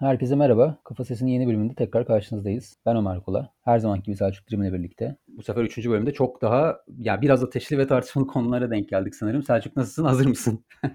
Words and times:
Herkese 0.00 0.36
merhaba. 0.36 0.78
Kafa 0.84 1.04
Sesi'nin 1.04 1.30
yeni 1.30 1.46
bölümünde 1.46 1.74
tekrar 1.74 2.06
karşınızdayız. 2.06 2.76
Ben 2.86 2.96
Ömer 2.96 3.20
Kula. 3.20 3.52
Her 3.64 3.78
zamanki 3.78 4.04
gibi 4.04 4.16
Selçuk 4.16 4.48
Dirim 4.48 4.62
ile 4.62 4.72
birlikte. 4.72 5.16
Bu 5.28 5.42
sefer 5.42 5.62
üçüncü 5.62 5.90
bölümde 5.90 6.12
çok 6.12 6.42
daha 6.42 6.80
yani 6.98 7.22
biraz 7.22 7.44
ateşli 7.44 7.78
ve 7.78 7.86
tartışmalı 7.86 8.26
konulara 8.32 8.70
denk 8.70 8.88
geldik 8.88 9.14
sanırım. 9.14 9.42
Selçuk 9.42 9.76
nasılsın? 9.76 10.04
Hazır 10.04 10.26
mısın? 10.26 10.64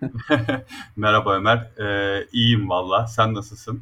Merhaba 0.95 1.35
Ömer. 1.35 1.57
Ee, 1.79 2.25
iyiyim 2.33 2.69
valla. 2.69 3.07
Sen 3.07 3.33
nasılsın? 3.33 3.81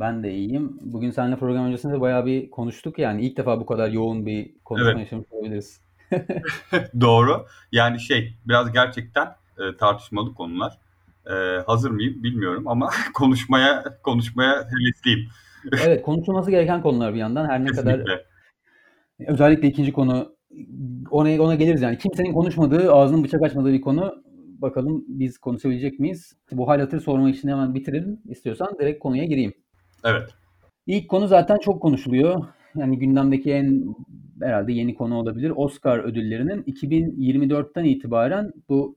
Ben 0.00 0.22
de 0.22 0.34
iyiyim. 0.34 0.78
Bugün 0.80 1.10
seninle 1.10 1.36
program 1.36 1.66
öncesinde 1.66 2.00
bayağı 2.00 2.26
bir 2.26 2.50
konuştuk 2.50 2.98
yani. 2.98 3.22
ilk 3.26 3.36
defa 3.36 3.60
bu 3.60 3.66
kadar 3.66 3.88
yoğun 3.88 4.26
bir 4.26 4.50
konuşma 4.64 4.90
evet. 4.90 5.00
yaşamış 5.00 5.26
olabiliriz. 5.30 5.80
Doğru. 7.00 7.46
Yani 7.72 8.00
şey 8.00 8.34
biraz 8.48 8.72
gerçekten 8.72 9.26
e, 9.58 9.76
tartışmalı 9.76 10.34
konular. 10.34 10.78
E, 11.30 11.34
hazır 11.66 11.90
mıyım 11.90 12.22
bilmiyorum 12.22 12.68
ama 12.68 12.90
konuşmaya 13.14 13.84
konuşmaya 14.02 14.50
hevesliyim. 14.50 15.28
evet 15.86 16.02
konuşulması 16.02 16.50
gereken 16.50 16.82
konular 16.82 17.14
bir 17.14 17.18
yandan 17.18 17.46
her 17.48 17.60
ne 17.64 17.68
Kesinlikle. 17.68 18.04
kadar 18.04 18.24
özellikle 19.26 19.68
ikinci 19.68 19.92
konu 19.92 20.34
ona 21.10 21.42
ona 21.42 21.54
geliriz 21.54 21.82
yani 21.82 21.98
kimsenin 21.98 22.32
konuşmadığı 22.32 22.92
ağzının 22.92 23.24
bıçak 23.24 23.42
açmadığı 23.42 23.72
bir 23.72 23.80
konu 23.80 24.14
bakalım 24.62 25.04
biz 25.08 25.38
konuşabilecek 25.38 26.00
miyiz? 26.00 26.32
Bu 26.52 26.68
hal 26.68 26.80
hatır 26.80 27.00
sorma 27.00 27.30
işini 27.30 27.50
hemen 27.50 27.74
bitirelim 27.74 28.20
istiyorsan 28.28 28.76
direkt 28.80 28.98
konuya 28.98 29.24
gireyim. 29.24 29.52
Evet. 30.04 30.30
İlk 30.86 31.08
konu 31.08 31.26
zaten 31.26 31.58
çok 31.58 31.82
konuşuluyor. 31.82 32.44
Yani 32.76 32.98
gündemdeki 32.98 33.52
en 33.52 33.84
herhalde 34.42 34.72
yeni 34.72 34.94
konu 34.94 35.14
olabilir. 35.16 35.52
Oscar 35.56 35.98
ödüllerinin 35.98 36.62
2024'ten 36.62 37.84
itibaren 37.84 38.52
bu 38.68 38.96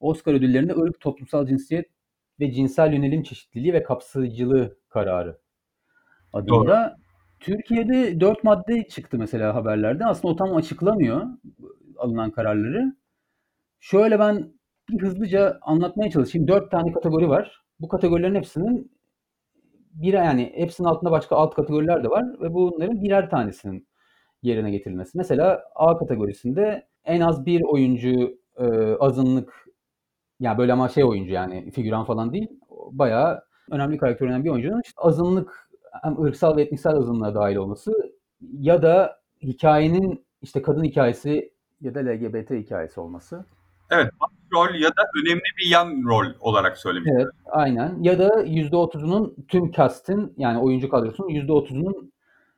Oscar 0.00 0.34
ödüllerinde 0.34 0.72
ırk, 0.76 1.00
toplumsal 1.00 1.46
cinsiyet 1.46 1.86
ve 2.40 2.52
cinsel 2.52 2.92
yönelim 2.92 3.22
çeşitliliği 3.22 3.72
ve 3.72 3.82
kapsayıcılığı 3.82 4.78
kararı 4.88 5.38
adında. 6.32 6.48
Doğru. 6.48 7.00
Türkiye'de 7.40 8.20
dört 8.20 8.44
madde 8.44 8.88
çıktı 8.88 9.18
mesela 9.18 9.54
haberlerde. 9.54 10.06
Aslında 10.06 10.34
o 10.34 10.36
tam 10.36 10.56
açıklamıyor 10.56 11.26
alınan 11.96 12.30
kararları. 12.30 12.96
Şöyle 13.80 14.18
ben 14.18 14.52
bir 14.90 15.02
hızlıca 15.02 15.58
anlatmaya 15.62 16.10
çalışayım. 16.10 16.48
Dört 16.48 16.70
tane 16.70 16.92
kategori 16.92 17.28
var. 17.28 17.62
Bu 17.80 17.88
kategorilerin 17.88 18.34
hepsinin 18.34 18.92
bir 19.94 20.12
yani 20.12 20.52
hepsinin 20.54 20.88
altında 20.88 21.10
başka 21.10 21.36
alt 21.36 21.54
kategoriler 21.54 22.04
de 22.04 22.08
var 22.08 22.24
ve 22.40 22.54
bunların 22.54 23.02
birer 23.02 23.30
tanesinin 23.30 23.88
yerine 24.42 24.70
getirilmesi. 24.70 25.18
Mesela 25.18 25.62
A 25.74 25.98
kategorisinde 25.98 26.88
en 27.04 27.20
az 27.20 27.46
bir 27.46 27.62
oyuncu 27.62 28.38
e, 28.56 28.64
azınlık 29.00 29.69
yani 30.40 30.58
böyle 30.58 30.72
ama 30.72 30.88
şey 30.88 31.04
oyuncu 31.04 31.32
yani 31.32 31.70
figüran 31.70 32.04
falan 32.04 32.32
değil. 32.32 32.48
Bayağı 32.92 33.42
önemli 33.70 33.98
karakter 33.98 34.26
oynayan 34.26 34.44
bir 34.44 34.50
oyuncunun 34.50 34.80
işte 34.84 35.00
azınlık 35.02 35.70
hem 36.02 36.22
ırksal 36.22 36.56
ve 36.56 36.62
etnisel 36.62 36.94
azınlığa 36.96 37.34
dahil 37.34 37.56
olması 37.56 37.92
ya 38.52 38.82
da 38.82 39.20
hikayenin 39.42 40.24
işte 40.42 40.62
kadın 40.62 40.84
hikayesi 40.84 41.52
ya 41.80 41.94
da 41.94 42.00
LGBT 42.00 42.50
hikayesi 42.50 43.00
olması. 43.00 43.44
Evet, 43.90 44.10
rol 44.52 44.74
ya 44.74 44.88
da 44.88 45.02
önemli 45.22 45.42
bir 45.58 45.70
yan 45.70 46.02
rol 46.08 46.26
olarak 46.40 46.78
söylemiş. 46.78 47.10
Evet, 47.14 47.26
aynen. 47.46 48.02
Ya 48.02 48.18
da 48.18 48.28
%30'unun 48.28 49.46
tüm 49.48 49.72
cast'in 49.72 50.34
yani 50.36 50.58
oyuncu 50.58 50.88
kadrosunun 50.88 51.28
%30'unun 51.28 52.10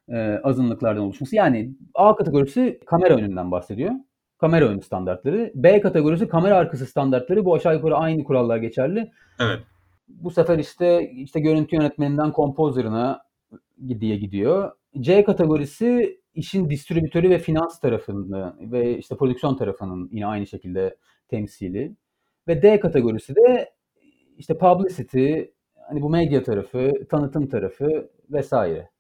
e, 0.09 0.41
azınlıklardan 0.45 1.03
oluşması. 1.03 1.37
Yani 1.37 1.71
A 1.95 2.17
kategorisi 2.17 2.81
kamera 2.87 3.15
önünden 3.15 3.51
bahsediyor 3.51 3.93
kamera 4.43 4.65
önü 4.65 4.83
standartları. 4.83 5.53
B 5.55 5.81
kategorisi 5.81 6.29
kamera 6.29 6.57
arkası 6.57 6.87
standartları. 6.87 7.45
Bu 7.45 7.55
aşağı 7.55 7.75
yukarı 7.75 7.97
aynı 7.97 8.25
kurallar 8.25 8.57
geçerli. 8.57 9.11
Evet. 9.41 9.61
Bu 10.09 10.31
sefer 10.31 10.59
işte 10.59 11.11
işte 11.11 11.41
görüntü 11.41 11.77
yönetmeninden 11.77 12.33
kompozörüne 12.33 13.17
diye 14.01 14.17
gidiyor. 14.17 14.73
C 15.01 15.25
kategorisi 15.25 16.21
işin 16.35 16.71
distribütörü 16.71 17.31
ve 17.31 17.39
finans 17.39 17.81
tarafını 17.81 18.55
ve 18.61 18.99
işte 18.99 19.17
prodüksiyon 19.17 19.57
tarafının 19.57 20.09
yine 20.13 20.27
aynı 20.27 20.47
şekilde 20.47 20.97
temsili. 21.29 21.97
Ve 22.49 22.63
D 22.63 22.81
kategorisi 22.81 23.37
de 23.37 23.71
işte 24.39 24.59
publicity, 24.59 25.41
hani 25.89 26.03
bu 26.03 26.11
medya 26.11 26.43
tarafı, 26.43 26.93
tanıtım 27.11 27.49
tarafı 27.49 28.11
vesaire. 28.31 28.91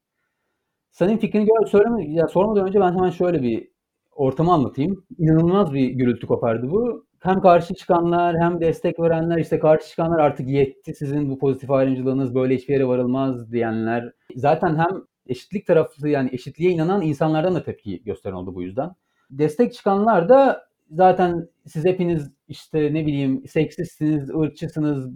Senin 0.91 1.19
fikrini 1.19 1.47
gör, 1.47 1.67
söyleme, 1.67 2.12
ya 2.12 2.28
sormadan 2.28 2.69
önce 2.69 2.81
ben 2.81 2.93
hemen 2.93 3.11
şöyle 3.11 3.43
bir 3.43 3.72
ortamı 4.17 4.53
anlatayım. 4.53 5.05
İnanılmaz 5.19 5.73
bir 5.73 5.89
gürültü 5.89 6.27
kopardı 6.27 6.71
bu. 6.71 7.06
Hem 7.21 7.41
karşı 7.41 7.75
çıkanlar 7.75 8.37
hem 8.41 8.61
destek 8.61 9.00
verenler 9.00 9.39
işte 9.39 9.59
karşı 9.59 9.89
çıkanlar 9.89 10.19
artık 10.19 10.49
yetti 10.49 10.95
sizin 10.95 11.31
bu 11.31 11.39
pozitif 11.39 11.71
ayrımcılığınız 11.71 12.34
böyle 12.34 12.55
hiçbir 12.55 12.75
yere 12.75 12.87
varılmaz 12.87 13.53
diyenler. 13.53 14.12
Zaten 14.37 14.77
hem 14.77 15.03
eşitlik 15.27 15.67
taraflı 15.67 16.09
yani 16.09 16.31
eşitliğe 16.33 16.71
inanan 16.71 17.03
insanlardan 17.03 17.55
da 17.55 17.62
tepki 17.62 18.05
gösteren 18.05 18.34
oldu 18.34 18.55
bu 18.55 18.62
yüzden. 18.62 18.91
Destek 19.31 19.75
çıkanlar 19.75 20.29
da 20.29 20.67
zaten 20.91 21.49
siz 21.67 21.84
hepiniz 21.84 22.31
işte 22.49 22.94
ne 22.94 23.06
bileyim 23.06 23.49
seksistsiniz, 23.49 24.31
ırkçısınız 24.31 25.11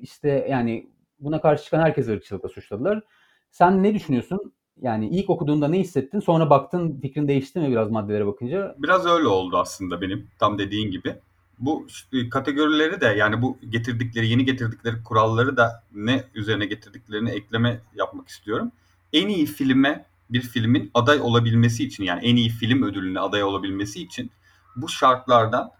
işte 0.00 0.46
yani 0.50 0.90
buna 1.20 1.40
karşı 1.40 1.64
çıkan 1.64 1.80
herkes 1.80 2.08
ırkçılıkla 2.08 2.48
suçladılar. 2.48 3.02
Sen 3.50 3.82
ne 3.82 3.94
düşünüyorsun? 3.94 4.52
Yani 4.82 5.08
ilk 5.08 5.30
okuduğunda 5.30 5.68
ne 5.68 5.78
hissettin? 5.78 6.20
Sonra 6.20 6.50
baktın 6.50 7.00
fikrin 7.02 7.28
değişti 7.28 7.58
mi 7.58 7.70
biraz 7.70 7.90
maddelere 7.90 8.26
bakınca? 8.26 8.74
Biraz 8.78 9.06
öyle 9.06 9.28
oldu 9.28 9.58
aslında 9.58 10.00
benim 10.00 10.26
tam 10.38 10.58
dediğin 10.58 10.90
gibi. 10.90 11.16
Bu 11.58 11.86
e, 12.12 12.28
kategorileri 12.28 13.00
de 13.00 13.06
yani 13.06 13.42
bu 13.42 13.58
getirdikleri 13.68 14.28
yeni 14.28 14.44
getirdikleri 14.44 15.02
kuralları 15.02 15.56
da 15.56 15.82
ne 15.94 16.24
üzerine 16.34 16.66
getirdiklerini 16.66 17.30
ekleme 17.30 17.80
yapmak 17.94 18.28
istiyorum. 18.28 18.72
En 19.12 19.28
iyi 19.28 19.46
filme 19.46 20.04
bir 20.30 20.40
filmin 20.40 20.90
aday 20.94 21.20
olabilmesi 21.20 21.84
için 21.84 22.04
yani 22.04 22.26
en 22.26 22.36
iyi 22.36 22.48
film 22.48 22.82
ödülüne 22.82 23.20
aday 23.20 23.44
olabilmesi 23.44 24.02
için 24.02 24.30
bu 24.76 24.88
şartlardan 24.88 25.70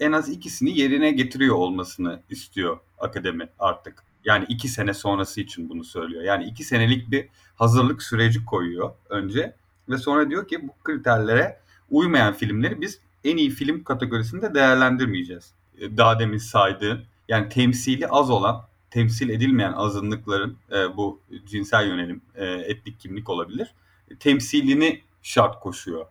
en 0.00 0.12
az 0.12 0.28
ikisini 0.28 0.78
yerine 0.78 1.12
getiriyor 1.12 1.54
olmasını 1.54 2.20
istiyor 2.30 2.78
akademi 2.98 3.48
artık. 3.58 4.04
Yani 4.24 4.44
iki 4.48 4.68
sene 4.68 4.94
sonrası 4.94 5.40
için 5.40 5.68
bunu 5.68 5.84
söylüyor. 5.84 6.22
Yani 6.22 6.44
iki 6.44 6.64
senelik 6.64 7.10
bir 7.10 7.28
hazırlık 7.56 8.02
süreci 8.02 8.44
koyuyor 8.44 8.92
önce. 9.08 9.54
Ve 9.88 9.98
sonra 9.98 10.30
diyor 10.30 10.48
ki 10.48 10.68
bu 10.68 10.72
kriterlere 10.84 11.60
uymayan 11.90 12.34
filmleri 12.34 12.80
biz 12.80 13.00
en 13.24 13.36
iyi 13.36 13.50
film 13.50 13.84
kategorisinde 13.84 14.54
değerlendirmeyeceğiz. 14.54 15.52
E, 15.78 15.96
daha 15.96 16.18
demin 16.18 16.38
saydığın 16.38 17.04
yani 17.28 17.48
temsili 17.48 18.08
az 18.08 18.30
olan, 18.30 18.62
temsil 18.90 19.28
edilmeyen 19.28 19.72
azınlıkların 19.72 20.56
e, 20.72 20.96
bu 20.96 21.20
cinsel 21.46 21.88
yönelim, 21.88 22.22
e, 22.34 22.44
etnik 22.44 23.00
kimlik 23.00 23.30
olabilir. 23.30 23.74
Temsilini 24.20 25.02
şart 25.22 25.60
koşuyor 25.60 26.06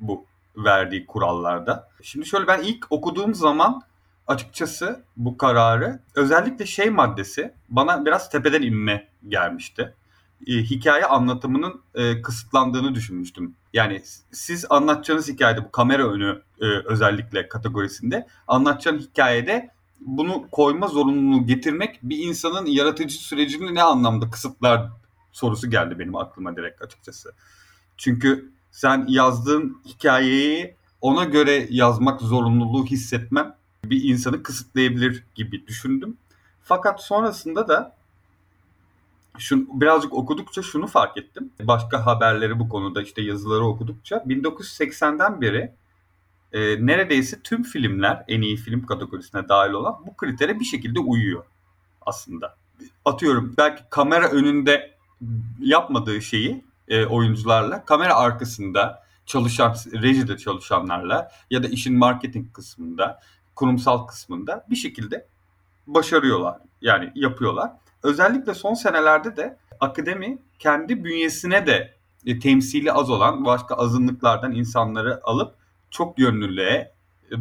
bu 0.00 0.24
verdiği 0.56 1.06
kurallarda. 1.06 1.88
Şimdi 2.02 2.26
şöyle 2.26 2.46
ben 2.46 2.62
ilk 2.62 2.92
okuduğum 2.92 3.34
zaman 3.34 3.82
açıkçası 4.28 5.04
bu 5.16 5.36
kararı 5.36 6.00
özellikle 6.14 6.66
şey 6.66 6.90
maddesi 6.90 7.54
bana 7.68 8.06
biraz 8.06 8.30
tepeden 8.30 8.62
inme 8.62 9.08
gelmişti. 9.28 9.94
E, 10.46 10.52
hikaye 10.52 11.04
anlatımının 11.06 11.80
e, 11.94 12.22
kısıtlandığını 12.22 12.94
düşünmüştüm. 12.94 13.54
Yani 13.72 14.02
siz 14.32 14.64
anlatacağınız 14.70 15.28
hikayede 15.28 15.64
bu 15.64 15.70
kamera 15.70 16.08
önü 16.08 16.42
e, 16.60 16.66
özellikle 16.84 17.48
kategorisinde 17.48 18.26
anlatacağın 18.48 18.98
hikayede 18.98 19.70
bunu 20.00 20.48
koyma 20.52 20.86
zorunluluğu 20.86 21.46
getirmek 21.46 21.98
bir 22.02 22.18
insanın 22.18 22.66
yaratıcı 22.66 23.18
sürecini 23.18 23.74
ne 23.74 23.82
anlamda 23.82 24.30
kısıtlar 24.30 24.88
sorusu 25.32 25.70
geldi 25.70 25.98
benim 25.98 26.16
aklıma 26.16 26.56
direkt 26.56 26.82
açıkçası. 26.82 27.32
Çünkü 27.96 28.52
sen 28.70 29.06
yazdığın 29.08 29.82
hikayeyi 29.86 30.74
ona 31.00 31.24
göre 31.24 31.66
yazmak 31.70 32.20
zorunluluğu 32.20 32.86
hissetmem 32.86 33.57
bir 33.84 34.04
insanı 34.04 34.42
kısıtlayabilir 34.42 35.24
gibi 35.34 35.66
düşündüm. 35.66 36.16
Fakat 36.62 37.02
sonrasında 37.02 37.68
da 37.68 37.96
şunu, 39.38 39.66
birazcık 39.72 40.14
okudukça 40.14 40.62
şunu 40.62 40.86
fark 40.86 41.16
ettim. 41.16 41.50
Başka 41.62 42.06
haberleri 42.06 42.58
bu 42.58 42.68
konuda 42.68 43.02
işte 43.02 43.22
yazıları 43.22 43.64
okudukça 43.64 44.16
1980'den 44.16 45.40
beri 45.40 45.72
e, 46.52 46.86
neredeyse 46.86 47.42
tüm 47.42 47.62
filmler 47.62 48.24
en 48.28 48.42
iyi 48.42 48.56
film 48.56 48.86
kategorisine 48.86 49.48
dahil 49.48 49.72
olan 49.72 49.96
bu 50.06 50.16
kritere 50.16 50.60
bir 50.60 50.64
şekilde 50.64 51.00
uyuyor 51.00 51.44
aslında. 52.00 52.56
Atıyorum 53.04 53.54
belki 53.58 53.82
kamera 53.90 54.28
önünde 54.28 54.94
yapmadığı 55.60 56.22
şeyi 56.22 56.64
e, 56.88 57.06
oyuncularla 57.06 57.84
kamera 57.84 58.14
arkasında 58.14 59.02
çalışan 59.26 59.76
rejide 59.92 60.36
çalışanlarla 60.36 61.30
ya 61.50 61.62
da 61.62 61.68
işin 61.68 61.98
marketing 61.98 62.52
kısmında 62.52 63.20
kurumsal 63.58 64.06
kısmında 64.06 64.66
bir 64.70 64.76
şekilde 64.76 65.26
başarıyorlar. 65.86 66.58
Yani 66.80 67.12
yapıyorlar. 67.14 67.72
Özellikle 68.02 68.54
son 68.54 68.74
senelerde 68.74 69.36
de 69.36 69.56
akademi 69.80 70.38
kendi 70.58 71.04
bünyesine 71.04 71.66
de 71.66 71.94
e, 72.26 72.38
temsili 72.38 72.92
az 72.92 73.10
olan 73.10 73.44
başka 73.44 73.74
azınlıklardan 73.74 74.52
insanları 74.52 75.20
alıp 75.24 75.54
çok 75.90 76.18
yönlülüğe 76.18 76.92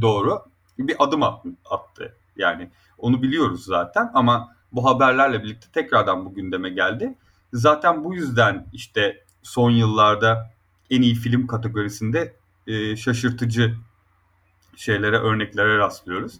doğru 0.02 0.46
bir 0.80 0.96
adım 1.00 1.24
attı. 1.24 2.16
Yani 2.36 2.70
onu 2.98 3.22
biliyoruz 3.22 3.66
zaten 3.66 4.12
ama 4.14 4.56
bu 4.72 4.86
haberlerle 4.86 5.44
birlikte 5.44 5.68
tekrardan 5.74 6.26
bu 6.26 6.34
gündeme 6.34 6.70
geldi. 6.70 7.16
Zaten 7.54 8.04
bu 8.04 8.16
yüzden 8.16 8.68
işte 8.74 9.24
son 9.44 9.72
yıllarda 9.72 10.52
en 10.90 11.02
iyi 11.02 11.16
film 11.16 11.48
kategorisinde 11.48 12.34
e, 12.68 12.96
şaşırtıcı 12.96 13.76
şeylere, 14.78 15.18
örneklere 15.18 15.78
rastlıyoruz. 15.78 16.40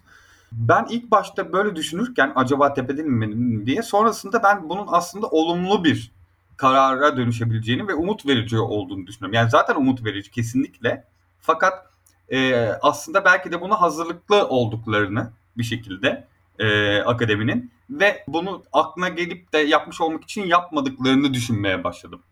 Ben 0.52 0.86
ilk 0.90 1.10
başta 1.10 1.52
böyle 1.52 1.76
düşünürken 1.76 2.32
acaba 2.34 2.74
tepeden 2.74 3.06
mi 3.06 3.66
diye 3.66 3.82
sonrasında 3.82 4.42
ben 4.42 4.68
bunun 4.68 4.86
aslında 4.88 5.26
olumlu 5.26 5.84
bir 5.84 6.12
karara 6.56 7.16
dönüşebileceğini 7.16 7.88
ve 7.88 7.94
umut 7.94 8.26
verici 8.26 8.58
olduğunu 8.58 9.06
düşünüyorum. 9.06 9.34
Yani 9.34 9.50
zaten 9.50 9.74
umut 9.74 10.04
verici 10.04 10.30
kesinlikle. 10.30 11.04
Fakat 11.40 11.86
e, 12.28 12.54
aslında 12.82 13.24
belki 13.24 13.52
de 13.52 13.60
buna 13.60 13.80
hazırlıklı 13.80 14.48
olduklarını 14.48 15.30
bir 15.58 15.62
şekilde 15.62 16.26
e, 16.58 16.98
akademinin 16.98 17.70
ve 17.90 18.24
bunu 18.28 18.62
aklına 18.72 19.08
gelip 19.08 19.52
de 19.52 19.58
yapmış 19.58 20.00
olmak 20.00 20.24
için 20.24 20.46
yapmadıklarını 20.46 21.34
düşünmeye 21.34 21.84
başladım. 21.84 22.22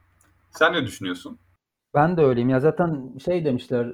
Sen 0.51 0.73
ne 0.73 0.87
düşünüyorsun? 0.87 1.39
Ben 1.95 2.17
de 2.17 2.23
öyleyim. 2.23 2.49
Ya 2.49 2.61
zaten 2.61 3.13
şey 3.25 3.45
demişler 3.45 3.87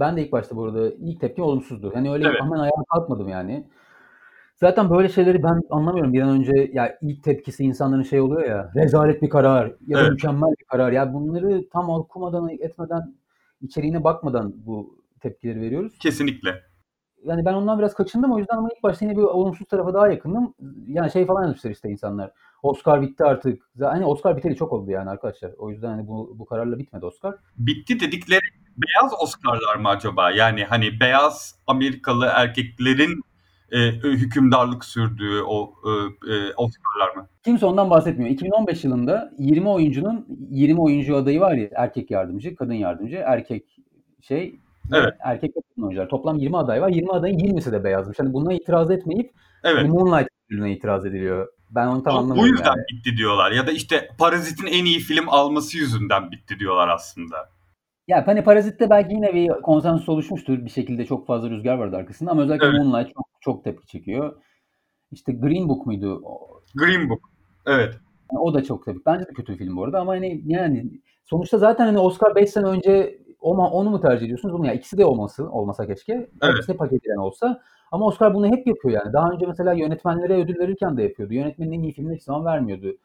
ben 0.00 0.16
de 0.16 0.24
ilk 0.24 0.32
başta 0.32 0.56
bu 0.56 0.64
arada 0.64 0.90
ilk 0.90 1.20
tepkim 1.20 1.44
olumsuzdu. 1.44 1.90
Hani 1.94 2.12
öyle 2.12 2.28
evet. 2.28 2.40
hemen 2.40 2.58
ayağa 2.58 2.84
kalkmadım 2.94 3.28
yani. 3.28 3.66
Zaten 4.56 4.90
böyle 4.90 5.08
şeyleri 5.08 5.42
ben 5.42 5.62
anlamıyorum. 5.70 6.12
Bir 6.12 6.20
an 6.20 6.28
önce 6.28 6.70
ya 6.72 6.98
ilk 7.02 7.24
tepkisi 7.24 7.64
insanların 7.64 8.02
şey 8.02 8.20
oluyor 8.20 8.44
ya 8.44 8.72
rezalet 8.76 9.22
bir 9.22 9.28
karar 9.28 9.74
ya 9.86 9.98
da 9.98 10.02
evet. 10.02 10.10
mükemmel 10.10 10.50
bir 10.60 10.64
karar. 10.64 10.92
Ya 10.92 11.14
bunları 11.14 11.68
tam 11.68 11.90
okumadan 11.90 12.48
etmeden 12.48 13.14
içeriğine 13.60 14.04
bakmadan 14.04 14.54
bu 14.66 14.98
tepkileri 15.20 15.60
veriyoruz. 15.60 15.98
Kesinlikle. 15.98 16.62
Yani 17.24 17.44
ben 17.44 17.54
ondan 17.54 17.78
biraz 17.78 17.94
kaçındım 17.94 18.32
o 18.32 18.38
yüzden 18.38 18.56
ama 18.56 18.68
ilk 18.76 18.82
başta 18.82 19.04
yine 19.04 19.16
bir 19.16 19.22
olumsuz 19.22 19.66
tarafa 19.68 19.94
daha 19.94 20.08
yakındım. 20.08 20.54
Yani 20.86 21.10
şey 21.10 21.26
falan 21.26 21.42
yazmışlar 21.42 21.70
işte 21.70 21.90
insanlar. 21.90 22.32
Oscar 22.62 23.02
bitti 23.02 23.24
artık. 23.24 23.62
Hani 23.80 24.04
Oscar 24.04 24.36
biteli 24.36 24.56
çok 24.56 24.72
oldu 24.72 24.90
yani 24.90 25.10
arkadaşlar. 25.10 25.52
O 25.58 25.70
yüzden 25.70 25.88
hani 25.88 26.08
bu, 26.08 26.34
bu 26.38 26.46
kararla 26.46 26.78
bitmedi 26.78 27.06
Oscar. 27.06 27.34
Bitti 27.58 28.00
dedikleri 28.00 28.40
beyaz 28.78 29.12
Oscar'lar 29.20 29.76
mı 29.76 29.88
acaba? 29.88 30.30
Yani 30.30 30.64
hani 30.64 31.00
beyaz 31.00 31.54
Amerikalı 31.66 32.26
erkeklerin 32.34 33.22
e, 33.72 33.78
hükümdarlık 33.92 34.84
sürdüğü 34.84 35.42
o 35.42 35.74
e, 36.28 36.34
Oscar'lar 36.56 37.16
mı? 37.16 37.28
Kimse 37.44 37.66
ondan 37.66 37.90
bahsetmiyor. 37.90 38.30
2015 38.30 38.84
yılında 38.84 39.32
20 39.38 39.68
oyuncunun 39.68 40.26
20 40.50 40.80
oyuncu 40.80 41.16
adayı 41.16 41.40
var 41.40 41.52
ya 41.52 41.68
erkek 41.76 42.10
yardımcı, 42.10 42.56
kadın 42.56 42.74
yardımcı, 42.74 43.16
erkek 43.16 43.64
şey 44.22 44.58
Evet. 44.92 45.14
Erkek 45.20 45.54
kadın 45.54 45.86
oyuncular. 45.86 46.08
Toplam 46.08 46.38
20 46.38 46.56
aday 46.56 46.82
var. 46.82 46.88
20 46.88 47.12
adayın 47.12 47.38
20'si 47.38 47.72
de 47.72 47.84
beyazmış. 47.84 48.18
Hani 48.18 48.32
buna 48.32 48.52
itiraz 48.52 48.90
etmeyip 48.90 49.32
evet. 49.64 49.88
Moonlight 49.88 50.28
ödülüne 50.46 50.72
itiraz 50.72 51.06
ediliyor. 51.06 51.48
Ben 51.70 51.86
onu 51.86 52.02
tam 52.02 52.16
anlamıyorum. 52.16 52.42
Bu 52.42 52.56
yüzden 52.56 52.76
yani. 52.76 52.84
bitti 52.92 53.16
diyorlar. 53.16 53.52
Ya 53.52 53.66
da 53.66 53.72
işte 53.72 54.08
Parazit'in 54.18 54.66
en 54.66 54.84
iyi 54.84 54.98
film 54.98 55.28
alması 55.28 55.78
yüzünden 55.78 56.30
bitti 56.30 56.58
diyorlar 56.58 56.88
aslında. 56.88 57.50
Ya 58.08 58.26
hani 58.26 58.44
Parazit'te 58.44 58.90
belki 58.90 59.14
yine 59.14 59.34
bir 59.34 59.48
konsensus 59.48 60.08
oluşmuştur. 60.08 60.64
Bir 60.64 60.70
şekilde 60.70 61.04
çok 61.04 61.26
fazla 61.26 61.50
rüzgar 61.50 61.78
vardı 61.78 61.96
arkasında 61.96 62.30
ama 62.30 62.42
özellikle 62.42 62.66
evet. 62.66 62.80
Moonlight 62.80 63.14
çok, 63.14 63.26
çok 63.40 63.64
tepki 63.64 63.86
çekiyor. 63.86 64.42
İşte 65.12 65.32
Green 65.32 65.68
Book 65.68 65.86
muydu? 65.86 66.22
Green 66.74 67.10
Book. 67.10 67.20
Evet. 67.66 67.94
Yani 68.32 68.40
o 68.40 68.54
da 68.54 68.62
çok 68.64 68.84
tepki. 68.84 69.02
Bence 69.06 69.26
de 69.26 69.32
kötü 69.32 69.52
bir 69.52 69.58
film 69.58 69.76
bu 69.76 69.84
arada 69.84 70.00
ama 70.00 70.12
hani 70.12 70.42
yani 70.46 70.90
sonuçta 71.24 71.58
zaten 71.58 71.86
hani 71.86 71.98
Oscar 71.98 72.34
5 72.34 72.50
sene 72.50 72.66
önce 72.66 73.18
onu, 73.40 73.62
onu 73.62 73.90
mu 73.90 74.00
tercih 74.00 74.24
ediyorsunuz? 74.24 74.54
Bunu 74.54 74.66
ya 74.66 74.72
ikisi 74.72 74.98
de 74.98 75.04
olması 75.04 75.50
olmasa 75.50 75.86
keşke. 75.86 76.12
Evet. 76.42 76.54
İkisi 76.54 76.72
de 76.72 76.76
paketlen 76.76 77.16
olsa. 77.16 77.60
Ama 77.92 78.06
Oscar 78.06 78.34
bunu 78.34 78.46
hep 78.46 78.66
yapıyor 78.66 78.94
yani. 79.04 79.12
Daha 79.12 79.30
önce 79.30 79.46
mesela 79.46 79.72
yönetmenlere 79.72 80.34
ödül 80.34 80.58
verirken 80.58 80.96
de 80.96 81.02
yapıyordu. 81.02 81.34
Yönetmenin 81.34 81.72
en 81.72 81.82
iyi 81.82 81.92
filmine 81.92 82.14
hiç 82.14 82.22
zaman 82.22 82.44
vermiyordu. 82.44 82.96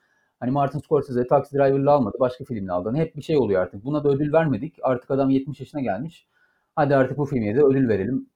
Hani 0.43 0.51
Martin 0.51 0.79
Scorsese 0.79 1.27
Taxi 1.27 1.55
Driver'la 1.55 1.91
almadı. 1.91 2.17
Başka 2.19 2.43
filmle 2.43 2.71
aldı. 2.71 2.89
Hani 2.89 2.99
hep 2.99 3.15
bir 3.15 3.21
şey 3.21 3.37
oluyor 3.37 3.61
artık. 3.61 3.85
Buna 3.85 4.03
da 4.03 4.09
ödül 4.09 4.33
vermedik. 4.33 4.75
Artık 4.81 5.11
adam 5.11 5.29
70 5.29 5.59
yaşına 5.59 5.81
gelmiş. 5.81 6.27
Hadi 6.75 6.95
artık 6.95 7.17
bu 7.17 7.25
filme 7.25 7.55
de 7.55 7.61
ödül 7.61 7.89
verelim 7.89 8.29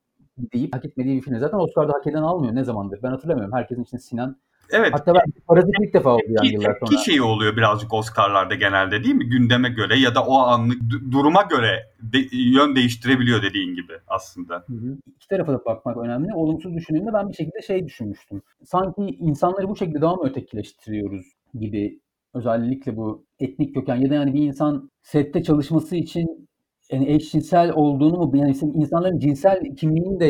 deyip 0.54 0.75
hak 0.75 0.86
etmediği 0.86 1.18
bir 1.18 1.21
film. 1.21 1.39
Zaten 1.39 1.57
Oscar'da 1.57 1.94
hak 1.94 2.07
eden 2.07 2.21
almıyor 2.21 2.56
ne 2.56 2.63
zamandır. 2.63 3.00
Ben 3.04 3.09
hatırlamıyorum. 3.09 3.54
Herkesin 3.54 3.83
için 3.83 3.98
Sinan 3.98 4.38
Evet. 4.69 4.94
Hatta 4.94 5.13
ben 5.13 5.21
Parazit 5.48 5.75
ilk 5.81 5.94
defa 5.94 6.09
oldu 6.09 6.24
yani 6.27 6.54
yıllar 6.54 6.77
sonra. 6.80 6.89
Ki 6.89 7.06
şeyi 7.06 7.21
oluyor 7.21 7.57
birazcık 7.57 7.94
Oscar'larda 7.94 8.56
genelde 8.56 9.04
değil 9.04 9.15
mi? 9.15 9.30
Gündeme 9.30 9.69
göre 9.69 10.00
ya 10.00 10.15
da 10.15 10.24
o 10.25 10.33
anlık 10.33 10.81
duruma 11.12 11.42
göre 11.42 11.92
de, 12.01 12.18
yön 12.31 12.75
değiştirebiliyor 12.75 13.42
dediğin 13.42 13.75
gibi 13.75 13.94
aslında. 14.07 14.56
Hı 14.56 14.74
hı. 14.74 14.98
İki 15.15 15.27
tarafa 15.27 15.54
da 15.54 15.65
bakmak 15.65 15.98
önemli. 15.98 16.33
Olumsuz 16.33 16.74
düşündüğümde 16.74 17.13
ben 17.13 17.30
bir 17.30 17.33
şekilde 17.33 17.62
şey 17.62 17.86
düşünmüştüm. 17.86 18.42
Sanki 18.63 19.01
insanları 19.01 19.69
bu 19.69 19.75
şekilde 19.75 20.01
daha 20.01 20.15
mı 20.15 20.30
ötekileştiriyoruz 20.30 21.25
gibi 21.59 22.00
özellikle 22.33 22.98
bu 22.98 23.25
etnik 23.39 23.75
köken 23.75 23.95
ya 23.95 24.09
da 24.09 24.13
yani 24.13 24.33
bir 24.33 24.42
insan 24.42 24.92
sette 25.01 25.44
çalışması 25.44 25.95
için 25.95 26.48
yani 26.92 27.12
eşcinsel 27.12 27.71
olduğunu 27.71 28.18
mu 28.18 28.38
yani 28.38 28.57
insanların 28.74 29.19
cinsel 29.19 29.75
kimliğini 29.75 30.19
de 30.19 30.25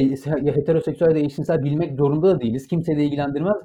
ya 0.45 0.55
heteroseksüel 0.55 1.15
da 1.15 1.19
eşcinsel 1.19 1.63
bilmek 1.63 1.97
zorunda 1.97 2.27
da 2.27 2.41
değiliz. 2.41 2.67
Kimseyi 2.67 2.97
de 2.97 3.03
ilgilendirmez. 3.03 3.57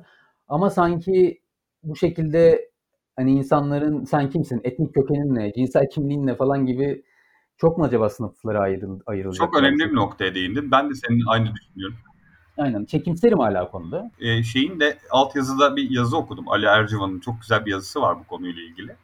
Ama 0.49 0.70
sanki 0.70 1.41
bu 1.82 1.97
şekilde 1.97 2.70
hani 3.17 3.32
insanların 3.32 4.05
sen 4.05 4.31
kimsin, 4.31 4.61
etnik 4.64 4.94
kökenin 4.94 5.35
ne, 5.35 5.53
cinsel 5.53 5.88
kimliğin 5.94 6.26
ne 6.26 6.37
falan 6.37 6.67
gibi 6.67 7.03
çok 7.56 7.79
mu 7.79 7.85
acaba 7.85 8.09
sınıflara 8.09 8.61
ayrıl, 8.61 9.00
ayrılacak? 9.06 9.47
Çok 9.47 9.62
önemli 9.62 9.91
bir 9.91 9.94
noktaya 9.94 10.35
değindin. 10.35 10.70
Ben 10.70 10.91
de 10.91 10.94
senin 10.94 11.23
aynı 11.26 11.53
düşünüyorum. 11.55 11.97
Aynen. 12.58 12.84
Çekimserim 12.84 13.38
hala 13.38 13.70
konuda. 13.70 14.10
Ee, 14.20 14.43
şeyin 14.43 14.81
de 14.81 14.99
altyazıda 15.10 15.76
bir 15.76 15.90
yazı 15.90 16.16
okudum. 16.16 16.49
Ali 16.49 16.66
Ercivan'ın 16.66 17.20
çok 17.20 17.40
güzel 17.40 17.66
bir 17.66 17.70
yazısı 17.70 18.00
var 18.00 18.19
bu 18.19 18.25
konuyla 18.25 18.62
ilgili. 18.62 18.96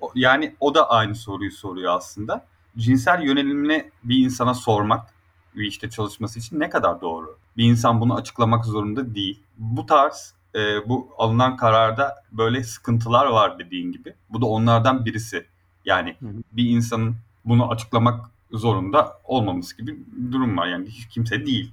O, 0.00 0.12
yani 0.14 0.54
o 0.60 0.74
da 0.74 0.90
aynı 0.90 1.14
soruyu 1.14 1.52
soruyor 1.52 1.96
aslında. 1.96 2.46
Cinsel 2.76 3.22
yönelimini 3.22 3.90
bir 4.04 4.24
insana 4.24 4.54
sormak 4.54 5.14
bir 5.56 5.66
işte 5.66 5.90
çalışması 5.90 6.38
için 6.38 6.60
ne 6.60 6.70
kadar 6.70 7.00
doğru? 7.00 7.36
Bir 7.56 7.64
insan 7.64 8.00
bunu 8.00 8.14
açıklamak 8.14 8.64
zorunda 8.64 9.14
değil. 9.14 9.42
Bu 9.58 9.86
tarz 9.86 10.34
e, 10.54 10.88
bu 10.88 11.08
alınan 11.18 11.56
kararda 11.56 12.14
böyle 12.32 12.64
sıkıntılar 12.64 13.26
var 13.26 13.58
dediğin 13.58 13.92
gibi. 13.92 14.14
Bu 14.30 14.42
da 14.42 14.46
onlardan 14.46 15.04
birisi. 15.04 15.46
Yani 15.84 16.16
hı 16.20 16.26
hı. 16.26 16.42
bir 16.52 16.70
insanın 16.70 17.16
bunu 17.44 17.70
açıklamak 17.70 18.30
zorunda 18.52 19.20
olmaması 19.24 19.76
gibi 19.76 19.98
bir 20.06 20.32
durum 20.32 20.56
var. 20.56 20.66
Yani 20.66 20.86
hiç 20.86 21.08
kimse 21.08 21.46
değil. 21.46 21.72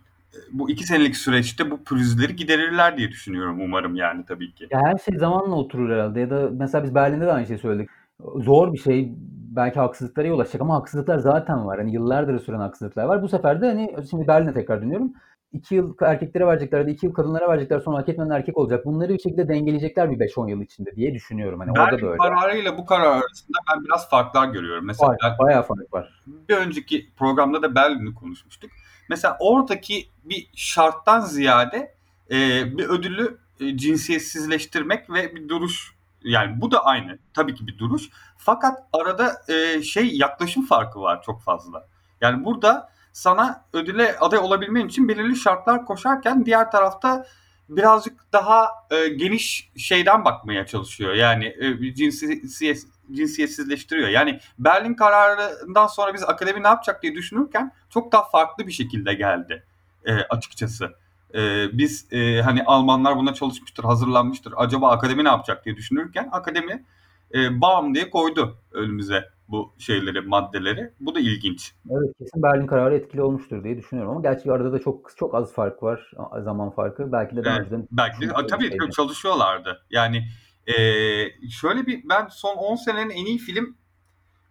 Bu 0.51 0.69
iki 0.69 0.83
senelik 0.83 1.15
süreçte 1.15 1.71
bu 1.71 1.83
pürüzleri 1.83 2.36
giderirler 2.36 2.98
diye 2.98 3.09
düşünüyorum 3.09 3.62
umarım 3.62 3.95
yani 3.95 4.25
tabii 4.25 4.53
ki. 4.53 4.67
Ya 4.71 4.79
her 4.81 4.98
şey 4.98 5.17
zamanla 5.17 5.55
oturur 5.55 5.89
herhalde 5.89 6.19
ya 6.19 6.29
da 6.29 6.50
mesela 6.51 6.83
biz 6.83 6.95
Berlin'de 6.95 7.25
de 7.25 7.31
aynı 7.31 7.48
şeyi 7.48 7.59
söyledik. 7.59 7.89
Zor 8.36 8.74
bir 8.74 8.77
şey 8.77 9.13
belki 9.55 9.79
haksızlıklara 9.79 10.27
yol 10.27 10.39
açacak 10.39 10.62
ama 10.62 10.75
haksızlıklar 10.75 11.17
zaten 11.17 11.65
var. 11.65 11.79
Hani 11.79 11.93
yıllardır 11.93 12.39
süren 12.39 12.59
haksızlıklar 12.59 13.05
var. 13.05 13.21
Bu 13.21 13.29
sefer 13.29 13.62
de 13.62 13.67
hani 13.67 13.95
şimdi 14.09 14.27
Berlin'e 14.27 14.53
tekrar 14.53 14.81
dönüyorum. 14.81 15.13
2 15.53 15.75
yıl 15.75 15.95
erkeklere 16.01 16.48
verecekler 16.48 16.88
de 16.88 16.91
2 16.91 17.05
yıl 17.05 17.13
kadınlara 17.13 17.50
verecekler 17.50 17.79
sonra 17.79 17.98
hak 17.98 18.09
etmeyen 18.09 18.29
erkek 18.29 18.57
olacak. 18.57 18.86
Bunları 18.86 19.13
bir 19.13 19.19
şekilde 19.19 19.48
dengeleyecekler 19.48 20.12
bir 20.12 20.19
5-10 20.19 20.50
yıl 20.50 20.62
içinde 20.62 20.95
diye 20.95 21.13
düşünüyorum. 21.13 21.59
Hani 21.59 21.71
orada 21.71 22.01
da 22.01 22.07
öyle. 22.07 22.17
kararıyla 22.17 22.77
bu 22.77 22.86
karar 22.86 23.05
arasında 23.05 23.57
ben 23.74 23.83
biraz 23.86 24.09
farklar 24.09 24.48
görüyorum. 24.48 24.86
Mesela 24.86 25.09
var, 25.09 25.36
bayağı 25.39 25.63
fark 25.63 25.93
var. 25.93 26.24
Bir 26.50 26.55
önceki 26.55 27.09
programda 27.17 27.62
da 27.62 27.75
Berlin'i 27.75 28.13
konuşmuştuk. 28.13 28.71
Mesela 29.09 29.37
oradaki 29.39 30.09
bir 30.23 30.49
şarttan 30.55 31.21
ziyade 31.21 31.95
e, 32.31 32.37
bir 32.77 32.85
ödülü 32.85 33.37
e, 33.59 33.77
cinsiyetsizleştirmek 33.77 35.09
ve 35.09 35.35
bir 35.35 35.49
duruş 35.49 35.93
yani 36.23 36.61
bu 36.61 36.71
da 36.71 36.85
aynı 36.85 37.19
tabii 37.33 37.55
ki 37.55 37.67
bir 37.67 37.77
duruş. 37.77 38.09
Fakat 38.37 38.79
arada 38.93 39.41
e, 39.47 39.83
şey 39.83 40.17
yaklaşım 40.17 40.65
farkı 40.65 41.01
var 41.01 41.23
çok 41.23 41.41
fazla. 41.41 41.87
Yani 42.21 42.45
burada 42.45 42.89
sana 43.13 43.65
ödüle 43.73 44.17
aday 44.19 44.39
olabilmen 44.39 44.87
için 44.87 45.07
belirli 45.07 45.35
şartlar 45.35 45.85
koşarken 45.85 46.45
diğer 46.45 46.71
tarafta 46.71 47.25
birazcık 47.69 48.33
daha 48.33 48.69
e, 48.91 49.07
geniş 49.07 49.71
şeyden 49.77 50.25
bakmaya 50.25 50.65
çalışıyor. 50.65 51.13
Yani 51.13 51.45
e, 51.45 51.93
cinsiyet, 51.95 52.83
cinsiyetsizleştiriyor. 53.11 54.09
Yani 54.09 54.39
Berlin 54.59 54.93
kararından 54.93 55.87
sonra 55.87 56.13
biz 56.13 56.23
akademi 56.23 56.63
ne 56.63 56.67
yapacak 56.67 57.03
diye 57.03 57.15
düşünürken 57.15 57.71
çok 57.89 58.11
daha 58.11 58.29
farklı 58.29 58.67
bir 58.67 58.71
şekilde 58.71 59.13
geldi 59.13 59.63
e, 60.05 60.13
açıkçası. 60.13 60.89
E, 61.33 61.67
biz 61.77 62.07
e, 62.13 62.41
hani 62.41 62.63
Almanlar 62.63 63.17
buna 63.17 63.33
çalışmıştır, 63.33 63.83
hazırlanmıştır. 63.83 64.53
Acaba 64.57 64.91
akademi 64.91 65.23
ne 65.23 65.29
yapacak 65.29 65.65
diye 65.65 65.75
düşünürken 65.75 66.29
akademi 66.31 66.85
e, 67.33 67.61
bam 67.61 67.95
diye 67.95 68.09
koydu 68.09 68.57
önümüze 68.71 69.29
bu 69.47 69.73
şeyleri, 69.77 70.21
maddeleri. 70.21 70.91
Bu 70.99 71.15
da 71.15 71.19
ilginç. 71.19 71.73
Evet 71.91 72.13
kesin 72.19 72.43
Berlin 72.43 72.67
kararı 72.67 72.95
etkili 72.95 73.21
olmuştur 73.21 73.63
diye 73.63 73.77
düşünüyorum 73.77 74.11
ama 74.11 74.21
gerçi 74.21 74.51
arada 74.51 74.73
da 74.73 74.79
çok 74.79 75.11
çok 75.17 75.35
az 75.35 75.53
fark 75.53 75.83
var. 75.83 76.11
Zaman 76.43 76.69
farkı. 76.69 77.11
Belki 77.11 77.35
de 77.35 77.45
daha 77.45 77.55
evet, 77.55 77.65
önceden 77.65 77.87
belki 77.91 78.21
de 78.21 78.33
tabii 78.49 78.69
şeydi. 78.69 78.91
çalışıyorlardı. 78.95 79.81
Yani 79.89 80.27
e, 80.69 81.49
şöyle 81.49 81.88
bir 81.88 82.09
ben 82.09 82.27
son 82.27 82.55
10 82.55 82.75
senenin 82.75 83.09
en 83.09 83.25
iyi 83.25 83.38
film 83.38 83.77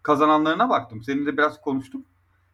kazananlarına 0.03 0.69
baktım. 0.69 1.03
Seninle 1.03 1.37
biraz 1.37 1.61
konuştuk. 1.61 2.07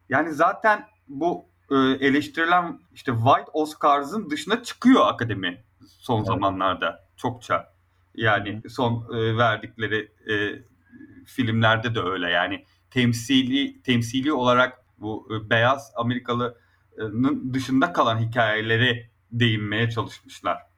Yani 0.09 0.33
zaten 0.33 0.87
bu 1.07 1.45
e, 1.71 1.75
eleştirilen 1.75 2.79
işte 2.93 3.11
White 3.11 3.51
Oscars'ın 3.53 4.29
dışına 4.29 4.63
çıkıyor 4.63 5.07
akademi 5.07 5.63
son 5.87 6.17
evet. 6.17 6.27
zamanlarda 6.27 7.07
çokça. 7.17 7.73
Yani 8.15 8.61
son 8.69 9.07
e, 9.13 9.37
verdikleri 9.37 10.11
e, 10.31 10.63
filmlerde 11.25 11.95
de 11.95 11.99
öyle. 11.99 12.29
Yani 12.29 12.65
temsili 12.91 13.81
temsili 13.81 14.33
olarak 14.33 14.85
bu 14.97 15.27
e, 15.31 15.49
beyaz 15.49 15.91
Amerikalı'nın 15.95 17.53
dışında 17.53 17.93
kalan 17.93 18.17
hikayeleri 18.17 19.09
değinmeye 19.31 19.89
çalışmışlar 19.89 20.74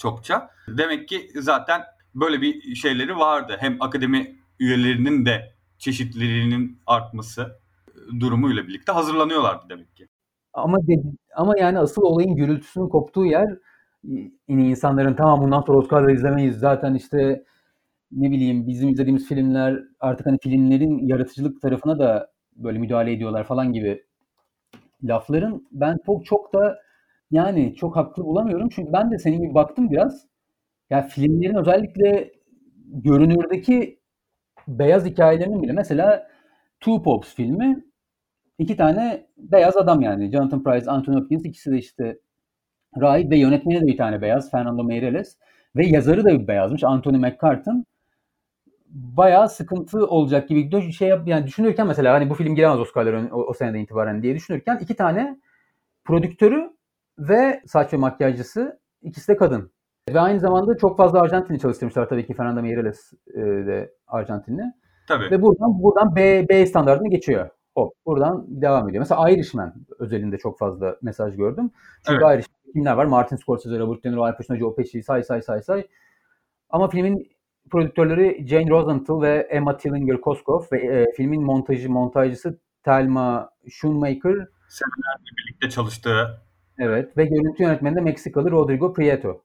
çokça. 0.00 0.50
Demek 0.68 1.08
ki 1.08 1.30
zaten 1.34 1.82
böyle 2.14 2.40
bir 2.40 2.74
şeyleri 2.74 3.16
vardı. 3.16 3.56
Hem 3.58 3.82
akademi 3.82 4.36
üyelerinin 4.60 5.26
de 5.26 5.54
çeşitliliğinin 5.78 6.78
artması 6.86 7.60
durumuyla 8.20 8.68
birlikte 8.68 8.92
hazırlanıyorlardı 8.92 9.64
demek 9.68 9.96
ki. 9.96 10.08
Ama 10.52 10.78
de, 10.86 11.02
ama 11.36 11.58
yani 11.58 11.78
asıl 11.78 12.02
olayın 12.02 12.36
gürültüsünün 12.36 12.88
koptuğu 12.88 13.26
yer 13.26 13.58
yine 14.48 14.68
insanların 14.68 15.14
tamam 15.14 15.40
bundan 15.40 15.60
sonra 15.60 15.78
Oscar'da 15.78 16.10
izlemeyiz. 16.10 16.58
Zaten 16.58 16.94
işte 16.94 17.44
ne 18.12 18.30
bileyim 18.30 18.66
bizim 18.66 18.88
izlediğimiz 18.88 19.28
filmler 19.28 19.82
artık 20.00 20.26
hani 20.26 20.38
filmlerin 20.42 21.06
yaratıcılık 21.06 21.62
tarafına 21.62 21.98
da 21.98 22.30
böyle 22.56 22.78
müdahale 22.78 23.12
ediyorlar 23.12 23.44
falan 23.44 23.72
gibi 23.72 24.04
lafların 25.02 25.68
ben 25.72 25.98
çok 26.06 26.26
çok 26.26 26.54
da 26.54 26.78
yani 27.30 27.74
çok 27.74 27.96
haklı 27.96 28.24
bulamıyorum. 28.24 28.68
Çünkü 28.68 28.92
ben 28.92 29.10
de 29.10 29.18
senin 29.18 29.42
gibi 29.42 29.54
baktım 29.54 29.90
biraz. 29.90 30.26
Ya 30.90 31.02
filmlerin 31.02 31.54
özellikle 31.54 32.32
görünürdeki 32.86 34.00
beyaz 34.68 35.04
hikayelerinin 35.06 35.62
bile 35.62 35.72
mesela 35.72 36.28
Two 36.80 37.02
Popes 37.02 37.34
filmi 37.34 37.84
iki 38.58 38.76
tane 38.76 39.26
beyaz 39.38 39.76
adam 39.76 40.00
yani. 40.00 40.32
Jonathan 40.32 40.62
Price, 40.62 40.90
Anthony 40.90 41.16
Hopkins 41.16 41.44
ikisi 41.44 41.72
de 41.72 41.78
işte 41.78 42.18
rahip 43.00 43.30
ve 43.30 43.38
yönetmeni 43.38 43.80
de 43.80 43.86
bir 43.86 43.96
tane 43.96 44.22
beyaz. 44.22 44.50
Fernando 44.50 44.84
Meirelles. 44.84 45.36
Ve 45.76 45.86
yazarı 45.86 46.24
da 46.24 46.40
bir 46.40 46.48
beyazmış. 46.48 46.84
Anthony 46.84 47.16
McCartan. 47.16 47.84
Bayağı 48.88 49.48
sıkıntı 49.48 50.06
olacak 50.06 50.48
gibi 50.48 50.72
bir 50.72 50.92
şey 50.92 51.08
yap 51.08 51.28
yani 51.28 51.46
düşünürken 51.46 51.86
mesela 51.86 52.14
hani 52.14 52.30
bu 52.30 52.34
film 52.34 52.54
giremez 52.54 52.80
Oscar'lara 52.80 53.28
o, 53.32 53.42
o 53.42 53.54
seneden 53.54 53.78
itibaren 53.78 54.22
diye 54.22 54.34
düşünürken 54.34 54.78
iki 54.78 54.96
tane 54.96 55.38
prodüktörü 56.04 56.70
ve 57.20 57.62
saç 57.66 57.92
ve 57.92 57.96
makyajcısı 57.96 58.80
ikisi 59.02 59.28
de 59.28 59.36
kadın. 59.36 59.72
Ve 60.08 60.20
aynı 60.20 60.40
zamanda 60.40 60.76
çok 60.76 60.96
fazla 60.96 61.20
Arjantinli 61.20 61.58
çalıştırmışlar 61.58 62.08
tabii 62.08 62.26
ki 62.26 62.34
Fernando 62.34 62.62
Meirelles 62.62 63.12
e, 63.34 63.40
de 63.40 63.94
Arjantinli. 64.06 64.62
Tabii. 65.08 65.30
Ve 65.30 65.42
buradan 65.42 65.82
buradan 65.82 66.16
B, 66.16 66.48
B 66.48 66.66
standartını 66.66 67.10
geçiyor. 67.10 67.48
Hop 67.74 67.94
buradan 68.06 68.44
devam 68.48 68.88
ediyor. 68.88 69.00
Mesela 69.00 69.30
Irishman 69.30 69.74
özelinde 69.98 70.38
çok 70.38 70.58
fazla 70.58 70.96
mesaj 71.02 71.36
gördüm. 71.36 71.70
Çünkü 72.06 72.24
evet. 72.24 72.36
Irishman 72.36 72.72
kimler 72.72 72.92
var? 72.92 73.04
Martin 73.04 73.36
Scorsese, 73.36 73.78
Robert 73.78 74.04
De 74.04 74.10
Niro, 74.10 74.24
Al 74.24 74.36
Pacino, 74.36 74.58
Joe 74.58 74.74
Pesci 74.74 75.02
say 75.02 75.22
say 75.22 75.42
say 75.42 75.62
say. 75.62 75.86
Ama 76.70 76.88
filmin 76.88 77.30
prodüktörleri 77.70 78.46
Jane 78.46 78.70
Rosenthal 78.70 79.22
ve 79.22 79.48
Emma 79.50 79.76
Tillinger 79.76 80.20
Koskov 80.20 80.62
ve 80.72 80.78
e, 80.78 81.12
filmin 81.16 81.42
montajı 81.42 81.90
montajcısı 81.90 82.58
Thelma 82.84 83.50
Schoonmaker. 83.70 84.34
Senelerce 84.68 85.30
birlikte 85.38 85.70
çalıştığı. 85.70 86.49
Evet 86.80 87.16
ve 87.16 87.24
görüntü 87.24 87.62
yönetmeni 87.62 87.96
de 87.96 88.00
Meksikalı 88.00 88.50
Rodrigo 88.50 88.92
Prieto. 88.92 89.42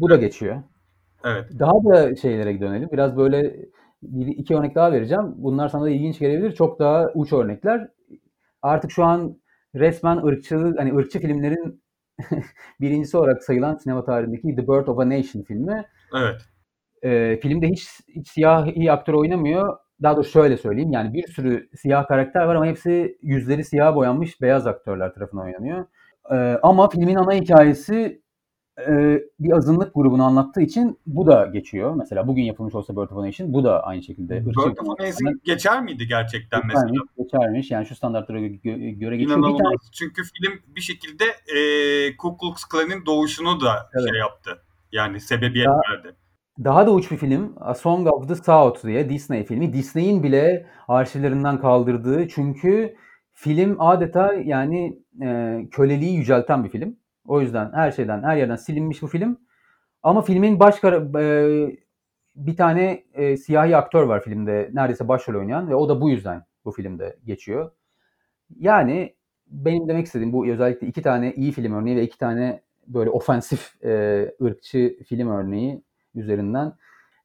Bu 0.00 0.10
da 0.10 0.16
geçiyor. 0.16 0.62
Evet. 1.24 1.44
Daha 1.58 1.84
da 1.84 2.16
şeylere 2.16 2.60
dönelim. 2.60 2.88
Biraz 2.92 3.16
böyle 3.16 3.56
bir 4.02 4.26
iki 4.26 4.56
örnek 4.56 4.74
daha 4.74 4.92
vereceğim. 4.92 5.34
Bunlar 5.36 5.68
sana 5.68 5.84
da 5.84 5.90
ilginç 5.90 6.18
gelebilir. 6.18 6.52
Çok 6.52 6.78
daha 6.78 7.10
uç 7.14 7.32
örnekler. 7.32 7.88
Artık 8.62 8.90
şu 8.90 9.04
an 9.04 9.38
resmen 9.74 10.16
ırkçılık, 10.16 10.80
hani 10.80 10.94
ırkçı 10.96 11.20
filmlerin 11.20 11.82
birincisi 12.80 13.16
olarak 13.16 13.42
sayılan 13.42 13.76
sinema 13.76 14.04
tarihindeki 14.04 14.56
The 14.56 14.62
Birth 14.62 14.88
of 14.88 14.98
a 14.98 15.08
Nation 15.08 15.42
filmi. 15.42 15.84
Evet. 16.16 16.42
Ee, 17.02 17.38
filmde 17.42 17.68
hiç, 17.68 17.88
hiç 18.08 18.28
siyah 18.28 18.76
iyi 18.76 18.92
aktör 18.92 19.14
oynamıyor. 19.14 19.76
Daha 20.02 20.16
doğrusu 20.16 20.30
şöyle 20.30 20.56
söyleyeyim. 20.56 20.92
Yani 20.92 21.14
bir 21.14 21.26
sürü 21.26 21.68
siyah 21.76 22.06
karakter 22.06 22.44
var 22.44 22.54
ama 22.54 22.66
hepsi 22.66 23.18
yüzleri 23.22 23.64
siyah 23.64 23.94
boyanmış 23.94 24.40
beyaz 24.40 24.66
aktörler 24.66 25.14
tarafından 25.14 25.44
oynanıyor. 25.44 25.86
Ee, 26.30 26.58
ama 26.62 26.88
filmin 26.88 27.14
ana 27.14 27.32
hikayesi 27.32 28.22
e, 28.88 29.20
bir 29.40 29.52
azınlık 29.52 29.94
grubunu 29.94 30.24
anlattığı 30.24 30.60
için 30.60 30.98
bu 31.06 31.26
da 31.26 31.46
geçiyor. 31.46 31.94
Mesela 31.94 32.28
bugün 32.28 32.42
yapılmış 32.42 32.74
olsa 32.74 32.96
Birth 32.96 33.12
of 33.12 33.18
a 33.18 33.26
Nation 33.26 33.52
bu 33.52 33.64
da 33.64 33.82
aynı 33.82 34.02
şekilde. 34.02 34.46
Birth 34.46 34.58
of 34.58 34.88
a 35.00 35.02
Nation 35.02 35.40
geçer 35.44 35.82
miydi 35.82 36.06
gerçekten 36.08 36.62
geçermiş, 36.62 36.90
mesela? 36.90 37.04
Geçermiş. 37.18 37.70
Yani 37.70 37.86
şu 37.86 37.94
standartlara 37.94 38.40
göre, 38.40 38.90
göre 38.90 39.16
geçiyor. 39.16 39.38
İnanılmaz. 39.38 39.58
Bir 39.58 39.64
tane... 39.64 39.76
Çünkü 39.92 40.22
film 40.22 40.52
bir 40.76 40.80
şekilde 40.80 41.24
e, 41.24 42.16
Ku 42.16 42.36
Klux 42.38 42.64
Klan'ın 42.64 43.06
doğuşunu 43.06 43.60
da 43.60 43.90
evet. 43.94 44.08
şey 44.10 44.18
yaptı. 44.18 44.62
Yani 44.92 45.20
sebebiyet 45.20 45.68
daha, 45.68 45.80
verdi. 45.92 46.16
Daha 46.64 46.86
da 46.86 46.90
uç 46.92 47.10
bir 47.10 47.16
film. 47.16 47.52
A 47.60 47.74
Song 47.74 48.06
of 48.06 48.28
the 48.28 48.34
South 48.34 48.86
diye 48.86 49.08
Disney 49.08 49.44
filmi. 49.44 49.72
Disney'in 49.72 50.22
bile 50.22 50.66
arşivlerinden 50.88 51.60
kaldırdığı 51.60 52.28
çünkü 52.28 52.96
film 53.34 53.76
adeta 53.78 54.34
yani 54.34 54.98
e, 55.22 55.60
köleliği 55.70 56.16
yücelten 56.16 56.64
bir 56.64 56.68
film. 56.68 56.96
O 57.26 57.40
yüzden 57.40 57.72
her 57.72 57.90
şeyden, 57.92 58.22
her 58.22 58.36
yerden 58.36 58.56
silinmiş 58.56 59.02
bu 59.02 59.06
film. 59.06 59.38
Ama 60.02 60.22
filmin 60.22 60.60
baş 60.60 60.84
e, 60.84 61.78
bir 62.36 62.56
tane 62.56 63.04
e, 63.14 63.36
siyahi 63.36 63.76
aktör 63.76 64.02
var 64.02 64.22
filmde 64.22 64.70
neredeyse 64.72 65.08
başrol 65.08 65.40
oynayan 65.40 65.70
ve 65.70 65.74
o 65.74 65.88
da 65.88 66.00
bu 66.00 66.10
yüzden 66.10 66.44
bu 66.64 66.72
filmde 66.72 67.16
geçiyor. 67.24 67.70
Yani 68.56 69.14
benim 69.46 69.88
demek 69.88 70.06
istediğim 70.06 70.32
bu 70.32 70.46
özellikle 70.46 70.86
iki 70.86 71.02
tane 71.02 71.32
iyi 71.34 71.52
film 71.52 71.74
örneği 71.74 71.96
ve 71.96 72.02
iki 72.02 72.18
tane 72.18 72.62
böyle 72.86 73.10
ofensif 73.10 73.84
e, 73.84 73.90
ırkçı 74.42 74.96
film 75.08 75.28
örneği 75.28 75.82
üzerinden. 76.14 76.72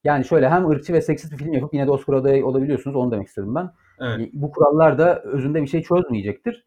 Yani 0.03 0.25
şöyle 0.25 0.49
hem 0.49 0.69
ırkçı 0.69 0.93
ve 0.93 1.01
seksist 1.01 1.33
bir 1.33 1.37
film 1.37 1.53
yapıp 1.53 1.73
yine 1.73 1.87
de 1.87 1.91
Oscar 1.91 2.13
adayı 2.13 2.45
olabiliyorsunuz. 2.45 2.95
Onu 2.95 3.11
demek 3.11 3.27
istedim 3.27 3.55
ben. 3.55 3.71
Evet. 3.99 4.29
Bu 4.33 4.51
kurallar 4.51 4.97
da 4.97 5.21
özünde 5.21 5.61
bir 5.61 5.67
şey 5.67 5.83
çözmeyecektir. 5.83 6.65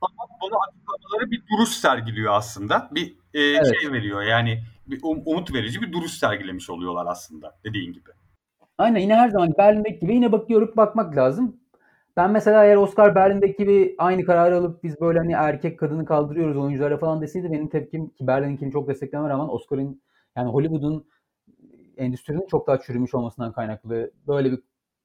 Ama 0.00 0.28
bunu 0.42 0.58
açıklamaları 0.68 1.30
bir 1.30 1.42
duruş 1.52 1.68
sergiliyor 1.68 2.32
aslında. 2.32 2.88
Bir 2.92 3.16
e, 3.34 3.40
evet. 3.40 3.80
şey 3.80 3.92
veriyor 3.92 4.22
yani 4.22 4.62
bir 4.86 5.00
um, 5.02 5.22
umut 5.26 5.54
verici 5.54 5.82
bir 5.82 5.92
duruş 5.92 6.10
sergilemiş 6.10 6.70
oluyorlar 6.70 7.06
aslında 7.06 7.58
dediğin 7.64 7.92
gibi. 7.92 8.10
Aynen 8.78 9.00
yine 9.00 9.14
her 9.14 9.28
zaman 9.28 9.52
Berlin'deki 9.58 9.98
gibi 9.98 10.14
yine 10.14 10.32
bak 10.32 10.48
görüp 10.48 10.76
bakmak 10.76 11.16
lazım. 11.16 11.56
Ben 12.16 12.30
mesela 12.30 12.64
eğer 12.64 12.76
Oscar 12.76 13.14
Berlin'deki 13.14 13.56
gibi 13.56 13.94
aynı 13.98 14.24
kararı 14.24 14.56
alıp 14.56 14.82
biz 14.82 15.00
böyle 15.00 15.18
hani 15.18 15.32
erkek 15.32 15.78
kadını 15.78 16.04
kaldırıyoruz 16.04 16.56
oyunculara 16.56 16.98
falan 16.98 17.22
deseydi 17.22 17.52
benim 17.52 17.68
tepkim 17.68 18.08
ki 18.08 18.26
Berlin'inkini 18.26 18.72
çok 18.72 18.88
destekleme 18.88 19.28
rağmen 19.28 19.48
Oscar'ın 19.48 20.02
yani 20.36 20.50
Hollywood'un 20.50 21.06
endüstrinin 21.96 22.46
çok 22.46 22.66
daha 22.66 22.80
çürümüş 22.80 23.14
olmasından 23.14 23.52
kaynaklı 23.52 24.10
böyle 24.26 24.52
bir 24.52 24.58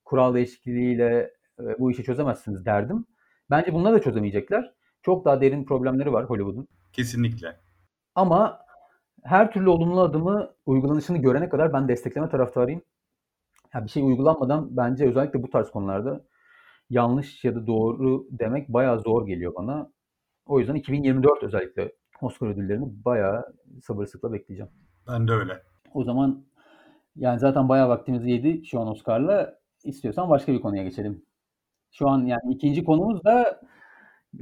kural 0.05 0.33
değişikliğiyle 0.33 1.33
bu 1.79 1.91
işi 1.91 2.03
çözemezsiniz 2.03 2.65
derdim. 2.65 3.05
Bence 3.49 3.73
bunları 3.73 3.95
da 3.95 4.01
çözemeyecekler. 4.01 4.73
Çok 5.03 5.25
daha 5.25 5.41
derin 5.41 5.65
problemleri 5.65 6.13
var 6.13 6.25
Hollywood'un. 6.25 6.67
Kesinlikle. 6.93 7.59
Ama 8.15 8.59
her 9.23 9.51
türlü 9.51 9.69
olumlu 9.69 10.01
adımı 10.01 10.53
uygulanışını 10.65 11.17
görene 11.17 11.49
kadar 11.49 11.73
ben 11.73 11.87
destekleme 11.87 12.29
taraftarıyım. 12.29 12.81
Yani 13.73 13.85
bir 13.85 13.89
şey 13.89 14.03
uygulanmadan 14.03 14.77
bence 14.77 15.09
özellikle 15.09 15.43
bu 15.43 15.49
tarz 15.49 15.71
konularda 15.71 16.25
yanlış 16.89 17.45
ya 17.45 17.55
da 17.55 17.67
doğru 17.67 18.27
demek 18.31 18.69
bayağı 18.69 18.99
zor 18.99 19.27
geliyor 19.27 19.55
bana. 19.55 19.91
O 20.45 20.59
yüzden 20.59 20.75
2024 20.75 21.43
özellikle 21.43 21.91
Oscar 22.21 22.47
ödüllerini 22.47 23.05
bayağı 23.05 23.53
sabırsızlıkla 23.83 24.33
bekleyeceğim. 24.33 24.71
Ben 25.07 25.27
de 25.27 25.31
öyle. 25.31 25.63
O 25.93 26.03
zaman 26.03 26.45
yani 27.15 27.39
zaten 27.39 27.69
bayağı 27.69 27.89
vaktimizi 27.89 28.29
yedi 28.29 28.65
şu 28.65 28.79
an 28.79 28.87
Oscar'la. 28.87 29.59
İstiyorsan 29.83 30.29
başka 30.29 30.53
bir 30.53 30.61
konuya 30.61 30.83
geçelim. 30.83 31.25
Şu 31.91 32.09
an 32.09 32.25
yani 32.25 32.53
ikinci 32.53 32.83
konumuz 32.83 33.23
da 33.23 33.61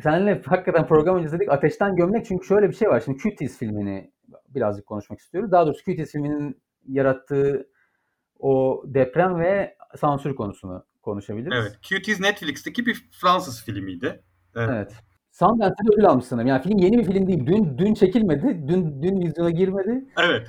Seninle 0.04 0.42
hakikaten 0.46 0.88
program 0.88 1.18
öncesi 1.18 1.36
dedik 1.36 1.52
ateşten 1.52 1.96
gömlek 1.96 2.26
çünkü 2.26 2.48
şöyle 2.48 2.70
bir 2.70 2.76
şey 2.76 2.90
var. 2.90 3.00
Şimdi 3.06 3.18
Cuties 3.18 3.58
filmini 3.58 4.12
birazcık 4.50 4.86
konuşmak 4.86 5.20
istiyoruz. 5.20 5.52
Daha 5.52 5.66
doğrusu 5.66 5.84
Cuties 5.84 6.12
filminin 6.12 6.62
yarattığı 6.88 7.70
o 8.40 8.84
deprem 8.86 9.40
ve 9.40 9.78
sansür 9.96 10.36
konusunu 10.36 10.86
konuşabiliriz. 11.02 11.58
Evet. 11.62 11.80
Cuties 11.82 12.20
Netflix'teki 12.20 12.86
bir 12.86 13.10
Fransız 13.22 13.64
filmiydi. 13.64 14.24
Evet. 14.56 14.70
evet. 14.74 14.94
Sundance'de 15.32 15.94
ödül 15.94 16.06
almış 16.06 16.26
sanırım. 16.26 16.48
Yani 16.48 16.64
film 16.64 16.78
yeni 16.78 16.98
bir 16.98 17.04
film 17.04 17.28
değil. 17.28 17.48
Dün 17.48 17.78
dün 17.78 17.94
çekilmedi. 17.94 18.68
Dün 18.68 19.04
dün 19.04 19.22
vizyona 19.22 19.50
girmedi. 19.50 20.06
Evet. 20.18 20.48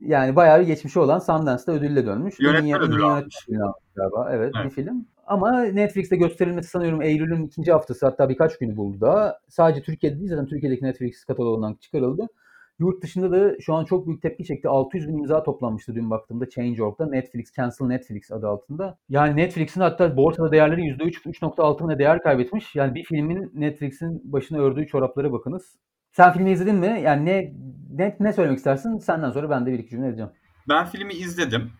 Yani 0.00 0.36
bayağı 0.36 0.60
bir 0.60 0.66
geçmişi 0.66 1.00
olan 1.00 1.18
Sundance'da 1.18 1.72
ödülle 1.72 2.06
dönmüş. 2.06 2.40
Yönetmen 2.40 2.80
ödülü 2.80 3.04
almış. 3.04 3.46
Galiba. 3.94 4.28
Evet, 4.32 4.52
evet, 4.54 4.64
bir 4.64 4.70
film. 4.70 5.06
Ama 5.30 5.62
Netflix'te 5.62 6.16
gösterilmesi 6.16 6.70
sanıyorum 6.70 7.02
Eylül'ün 7.02 7.46
ikinci 7.46 7.72
haftası 7.72 8.06
hatta 8.06 8.28
birkaç 8.28 8.58
günü 8.58 8.76
buldu 8.76 9.00
daha. 9.00 9.38
Sadece 9.48 9.82
Türkiye'de 9.82 10.18
değil 10.18 10.30
zaten 10.30 10.46
Türkiye'deki 10.46 10.84
Netflix 10.84 11.24
kataloğundan 11.24 11.74
çıkarıldı. 11.74 12.26
Yurt 12.78 13.02
dışında 13.02 13.30
da 13.30 13.60
şu 13.60 13.74
an 13.74 13.84
çok 13.84 14.06
büyük 14.06 14.22
tepki 14.22 14.44
çekti. 14.44 14.68
600 14.68 15.08
bin 15.08 15.18
imza 15.18 15.42
toplanmıştı 15.42 15.94
dün 15.94 16.10
baktığımda 16.10 16.50
Change.org'da. 16.50 17.06
Netflix, 17.06 17.52
Cancel 17.56 17.86
Netflix 17.86 18.32
adı 18.32 18.48
altında. 18.48 18.98
Yani 19.08 19.36
Netflix'in 19.36 19.80
hatta 19.80 20.16
borsada 20.16 20.52
değerleri 20.52 20.80
%3, 20.80 21.26
3.6 21.26 21.98
değer 21.98 22.22
kaybetmiş. 22.22 22.74
Yani 22.74 22.94
bir 22.94 23.04
filmin 23.04 23.50
Netflix'in 23.54 24.32
başına 24.32 24.58
ördüğü 24.58 24.86
çoraplara 24.86 25.32
bakınız. 25.32 25.76
Sen 26.12 26.32
filmi 26.32 26.50
izledin 26.50 26.76
mi? 26.76 27.00
Yani 27.04 27.24
ne 27.24 27.52
ne, 27.90 28.16
ne 28.20 28.32
söylemek 28.32 28.58
istersin? 28.58 28.98
Senden 28.98 29.30
sonra 29.30 29.50
ben 29.50 29.66
de 29.66 29.72
bir 29.72 29.78
iki 29.78 29.90
cümle 29.90 30.08
edeceğim. 30.08 30.30
Ben 30.68 30.86
filmi 30.86 31.12
izledim. 31.12 31.70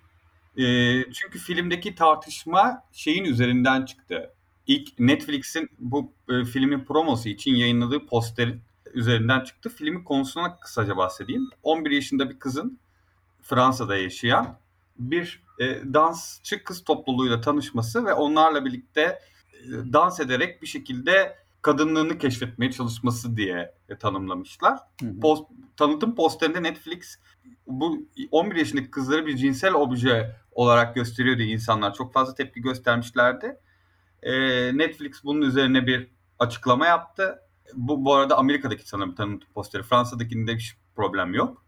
Eee, 0.56 1.06
çünkü 1.12 1.38
filmdeki 1.38 1.94
tartışma 1.94 2.82
şeyin 2.92 3.24
üzerinden 3.24 3.84
çıktı. 3.84 4.30
İlk 4.66 4.98
Netflix'in 4.98 5.68
bu 5.78 6.12
e, 6.28 6.44
filmin 6.44 6.84
promosu 6.84 7.28
için 7.28 7.54
yayınladığı 7.54 8.06
posterin 8.06 8.60
üzerinden 8.94 9.40
çıktı. 9.40 9.68
Filmin 9.68 10.04
konusuna 10.04 10.56
kısaca 10.56 10.96
bahsedeyim. 10.96 11.50
11 11.62 11.90
yaşında 11.90 12.30
bir 12.30 12.38
kızın 12.38 12.78
Fransa'da 13.42 13.96
yaşayan 13.96 14.58
bir 14.98 15.42
e, 15.58 15.64
dansçı 15.94 16.64
kız 16.64 16.84
topluluğuyla 16.84 17.40
tanışması 17.40 18.06
ve 18.06 18.12
onlarla 18.12 18.64
birlikte 18.64 19.02
e, 19.02 19.18
dans 19.92 20.20
ederek 20.20 20.62
bir 20.62 20.66
şekilde 20.66 21.36
kadınlığını 21.62 22.18
keşfetmeye 22.18 22.72
çalışması 22.72 23.36
diye 23.36 23.74
e, 23.88 23.98
tanımlamışlar. 23.98 24.78
Hı 25.00 25.06
hı. 25.06 25.20
Post, 25.20 25.44
tanıtım 25.76 26.14
posterinde 26.14 26.62
Netflix 26.62 27.18
bu 27.66 28.06
11 28.30 28.56
yaşındaki 28.56 28.90
kızları 28.90 29.26
bir 29.26 29.36
cinsel 29.36 29.74
obje 29.74 30.36
olarak 30.52 30.94
gösteriyor 30.94 31.38
diye 31.38 31.48
insanlar 31.48 31.94
çok 31.94 32.12
fazla 32.12 32.34
tepki 32.34 32.60
göstermişlerdi. 32.60 33.56
E, 34.22 34.32
Netflix 34.78 35.24
bunun 35.24 35.42
üzerine 35.42 35.86
bir 35.86 36.10
açıklama 36.38 36.86
yaptı. 36.86 37.38
Bu, 37.74 38.04
bu 38.04 38.14
arada 38.14 38.38
Amerika'daki 38.38 38.88
sanırım 38.88 39.14
tanıtım 39.14 39.48
posteri. 39.54 39.82
Fransa'dakinde 39.82 40.56
hiç 40.56 40.76
problem 40.96 41.34
yok. 41.34 41.64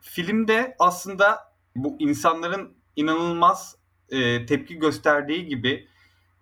Filmde 0.00 0.76
aslında 0.78 1.52
bu 1.76 1.96
insanların 1.98 2.76
inanılmaz 2.96 3.76
e, 4.10 4.46
tepki 4.46 4.78
gösterdiği 4.78 5.46
gibi 5.46 5.88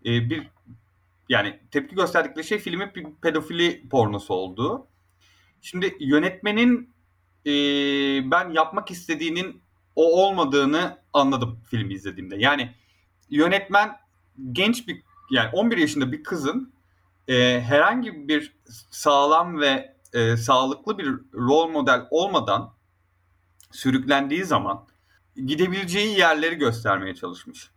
e, 0.04 0.30
bir 0.30 0.53
yani 1.28 1.60
tepki 1.70 1.94
gösterdikleri 1.94 2.46
şey 2.46 2.58
filmin 2.58 2.94
bir 2.94 3.06
pedofili 3.22 3.88
pornosu 3.88 4.34
olduğu. 4.34 4.86
Şimdi 5.62 5.96
yönetmenin 6.00 6.94
e, 7.46 7.50
ben 8.30 8.50
yapmak 8.50 8.90
istediğinin 8.90 9.62
o 9.96 10.26
olmadığını 10.26 10.98
anladım 11.12 11.60
filmi 11.70 11.94
izlediğimde. 11.94 12.36
Yani 12.36 12.74
yönetmen 13.30 13.96
genç 14.52 14.88
bir 14.88 15.02
yani 15.30 15.50
11 15.52 15.76
yaşında 15.76 16.12
bir 16.12 16.22
kızın 16.22 16.74
e, 17.28 17.60
herhangi 17.60 18.28
bir 18.28 18.56
sağlam 18.90 19.60
ve 19.60 19.96
e, 20.12 20.36
sağlıklı 20.36 20.98
bir 20.98 21.06
rol 21.34 21.68
model 21.68 22.06
olmadan 22.10 22.74
sürüklendiği 23.72 24.44
zaman 24.44 24.86
gidebileceği 25.36 26.18
yerleri 26.18 26.54
göstermeye 26.54 27.14
çalışmış. 27.14 27.70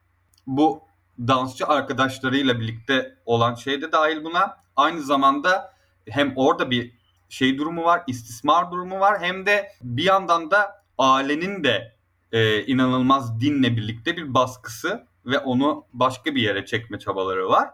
Bu 0.47 0.81
dansçı 1.19 1.67
arkadaşlarıyla 1.67 2.59
birlikte 2.59 3.17
olan 3.25 3.55
şey 3.55 3.81
de 3.81 3.91
dahil 3.91 4.23
buna. 4.23 4.57
Aynı 4.75 5.01
zamanda 5.01 5.73
hem 6.09 6.33
orada 6.35 6.71
bir 6.71 6.97
şey 7.29 7.57
durumu 7.57 7.83
var, 7.83 8.03
istismar 8.07 8.71
durumu 8.71 8.99
var 8.99 9.21
hem 9.21 9.45
de 9.45 9.71
bir 9.81 10.03
yandan 10.03 10.51
da 10.51 10.83
ailenin 10.97 11.63
de 11.63 11.95
e, 12.31 12.63
inanılmaz 12.63 13.41
dinle 13.41 13.77
birlikte 13.77 14.17
bir 14.17 14.33
baskısı 14.33 15.07
ve 15.25 15.39
onu 15.39 15.85
başka 15.93 16.35
bir 16.35 16.41
yere 16.41 16.65
çekme 16.65 16.99
çabaları 16.99 17.49
var. 17.49 17.69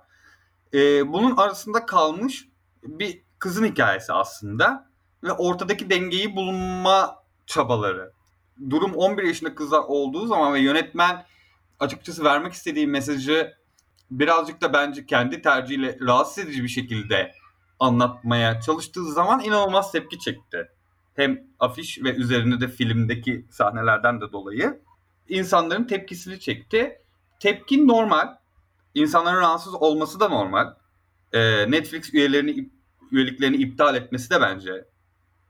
E, 0.73 1.13
bunun 1.13 1.37
arasında 1.37 1.85
kalmış 1.85 2.47
bir 2.83 3.21
kızın 3.39 3.65
hikayesi 3.65 4.13
aslında 4.13 4.89
ve 5.23 5.31
ortadaki 5.31 5.89
dengeyi 5.89 6.35
bulunma 6.35 7.23
çabaları. 7.45 8.13
Durum 8.69 8.93
11 8.93 9.23
yaşında 9.23 9.55
kızlar 9.55 9.79
olduğu 9.79 10.27
zaman 10.27 10.53
ve 10.53 10.59
yönetmen 10.59 11.25
açıkçası 11.79 12.23
vermek 12.23 12.53
istediği 12.53 12.87
mesajı 12.87 13.53
birazcık 14.11 14.61
da 14.61 14.73
bence 14.73 15.05
kendi 15.05 15.41
tercihiyle 15.41 15.97
rahatsız 16.01 16.43
edici 16.43 16.63
bir 16.63 16.67
şekilde 16.67 17.31
anlatmaya 17.79 18.61
çalıştığı 18.61 19.13
zaman 19.13 19.43
inanılmaz 19.43 19.91
tepki 19.91 20.19
çekti. 20.19 20.71
Hem 21.15 21.43
afiş 21.59 22.03
ve 22.03 22.15
üzerinde 22.15 22.61
de 22.61 22.67
filmdeki 22.67 23.45
sahnelerden 23.49 24.21
de 24.21 24.31
dolayı 24.31 24.81
insanların 25.29 25.83
tepkisini 25.83 26.39
çekti. 26.39 27.01
Tepki 27.39 27.87
normal. 27.87 28.35
İnsanların 28.95 29.41
rahatsız 29.41 29.75
olması 29.75 30.19
da 30.19 30.29
normal. 30.29 30.73
Ee, 31.33 31.71
Netflix 31.71 32.13
üyelerini 32.13 32.69
üyeliklerini 33.11 33.55
iptal 33.55 33.95
etmesi 33.95 34.29
de 34.29 34.41
bence 34.41 34.85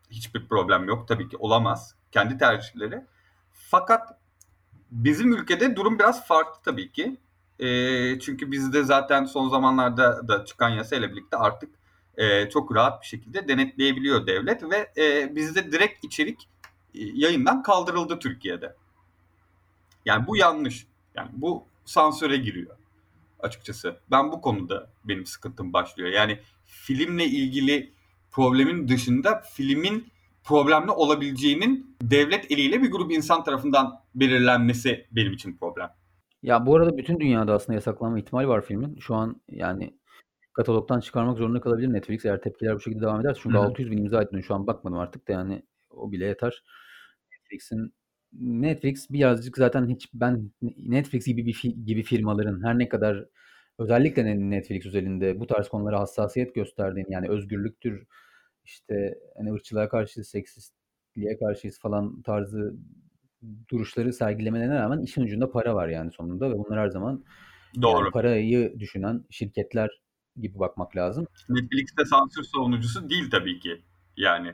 hiçbir 0.10 0.48
problem 0.48 0.88
yok. 0.88 1.08
Tabii 1.08 1.30
ki 1.30 1.38
olamaz. 1.38 1.96
Kendi 2.12 2.38
tercihleri. 2.38 3.06
Fakat 3.52 4.23
bizim 4.94 5.34
ülkede 5.34 5.76
durum 5.76 6.00
biraz 6.00 6.28
farklı 6.28 6.62
tabii 6.64 6.92
ki. 6.92 7.18
E, 7.60 8.20
çünkü 8.20 8.52
bizde 8.52 8.84
zaten 8.84 9.26
son 9.26 9.50
zamanlarda 9.50 10.28
da 10.28 10.46
çıkan 10.46 10.70
yasayla 10.70 11.12
birlikte 11.12 11.38
artık 11.38 11.70
e, 12.18 12.50
çok 12.50 12.76
rahat 12.76 13.02
bir 13.02 13.08
şekilde 13.08 13.48
denetleyebiliyor 13.48 14.28
devlet 14.28 14.64
ve 14.64 14.92
e, 14.98 15.36
bizde 15.36 15.72
direkt 15.72 16.06
içerik 16.06 16.50
e, 16.96 17.00
yayından 17.14 17.64
kaldırıldı 17.64 18.20
Türkiye'de. 18.20 18.76
Yani 20.06 20.28
bu 20.28 20.38
yanlış. 20.38 20.88
Yani 21.16 21.30
bu 21.34 21.64
sansöre 21.86 22.38
giriyor 22.38 22.78
açıkçası. 23.40 24.00
Ben 24.12 24.32
bu 24.32 24.42
konuda 24.42 24.90
benim 25.06 25.26
sıkıntım 25.26 25.74
başlıyor. 25.74 26.10
Yani 26.10 26.40
filmle 26.66 27.26
ilgili 27.26 27.94
problemin 28.32 28.88
dışında 28.88 29.44
filmin 29.54 30.13
problemli 30.44 30.92
olabileceğinin 30.92 31.98
devlet 32.02 32.52
eliyle 32.52 32.82
bir 32.82 32.92
grup 32.92 33.12
insan 33.12 33.44
tarafından 33.44 33.94
belirlenmesi 34.16 35.08
benim 35.12 35.34
için 35.34 35.58
problem. 35.58 35.90
Ya 36.44 36.66
bu 36.66 36.76
arada 36.76 36.98
bütün 36.98 37.20
dünyada 37.20 37.54
aslında 37.54 37.74
yasaklanma 37.74 38.20
ihtimali 38.20 38.48
var 38.48 38.66
filmin. 38.66 39.00
Şu 39.00 39.16
an 39.16 39.42
yani 39.50 39.98
katalogdan 40.54 41.00
çıkarmak 41.00 41.38
zorunda 41.38 41.62
kalabilir 41.62 41.94
Netflix 41.94 42.26
eğer 42.26 42.42
tepkiler 42.42 42.76
bu 42.76 42.80
şekilde 42.80 43.02
devam 43.02 43.22
eder. 43.22 43.38
Çünkü 43.44 43.58
Hı-hı. 43.58 43.66
600 43.66 43.92
bin 43.92 43.98
imza 43.98 44.22
ettin 44.22 44.42
şu 44.42 44.56
an 44.56 44.68
bakmadım 44.68 45.00
artık 45.00 45.28
da 45.28 45.34
yani 45.34 45.64
o 45.90 46.12
bile 46.12 46.26
yeter. 46.26 46.64
Netflix'in 47.32 47.94
Netflix 48.34 49.10
birazcık 49.10 49.58
zaten 49.58 49.90
hiç 49.90 50.10
ben 50.14 50.52
Netflix 50.78 51.26
gibi 51.26 51.46
bir 51.46 51.74
gibi 51.86 52.04
firmaların 52.04 52.64
her 52.64 52.80
ne 52.80 52.90
kadar 52.90 53.26
özellikle 53.80 54.50
Netflix 54.50 54.86
özelinde 54.86 55.40
bu 55.40 55.48
tarz 55.48 55.70
konulara 55.70 56.00
hassasiyet 56.00 56.56
gösterdiğini 56.56 57.14
yani 57.14 57.30
özgürlüktür 57.30 58.08
işte 58.66 59.20
hani 59.38 59.54
ırkçılığa 59.54 59.90
karşı 59.90 60.24
seksistliğe 60.24 61.38
karşıyız 61.38 61.80
falan 61.80 62.22
tarzı 62.22 62.74
duruşları 63.70 64.14
sergilemelerine 64.14 64.76
rağmen 64.76 65.02
işin 65.02 65.22
ucunda 65.22 65.52
para 65.52 65.76
var 65.76 65.88
yani 65.88 66.12
sonunda 66.12 66.50
ve 66.50 66.58
bunlar 66.58 66.80
her 66.80 66.88
zaman 66.88 67.24
Doğru. 67.82 68.04
Yani 68.04 68.12
parayı 68.12 68.80
düşünen 68.80 69.26
şirketler 69.30 69.90
gibi 70.42 70.60
bakmak 70.60 70.96
lazım. 70.96 71.28
Netflix'te 71.50 72.06
sansür 72.06 72.44
savunucusu 72.44 73.10
değil 73.10 73.32
tabii 73.32 73.60
ki. 73.60 73.82
Yani 74.18 74.54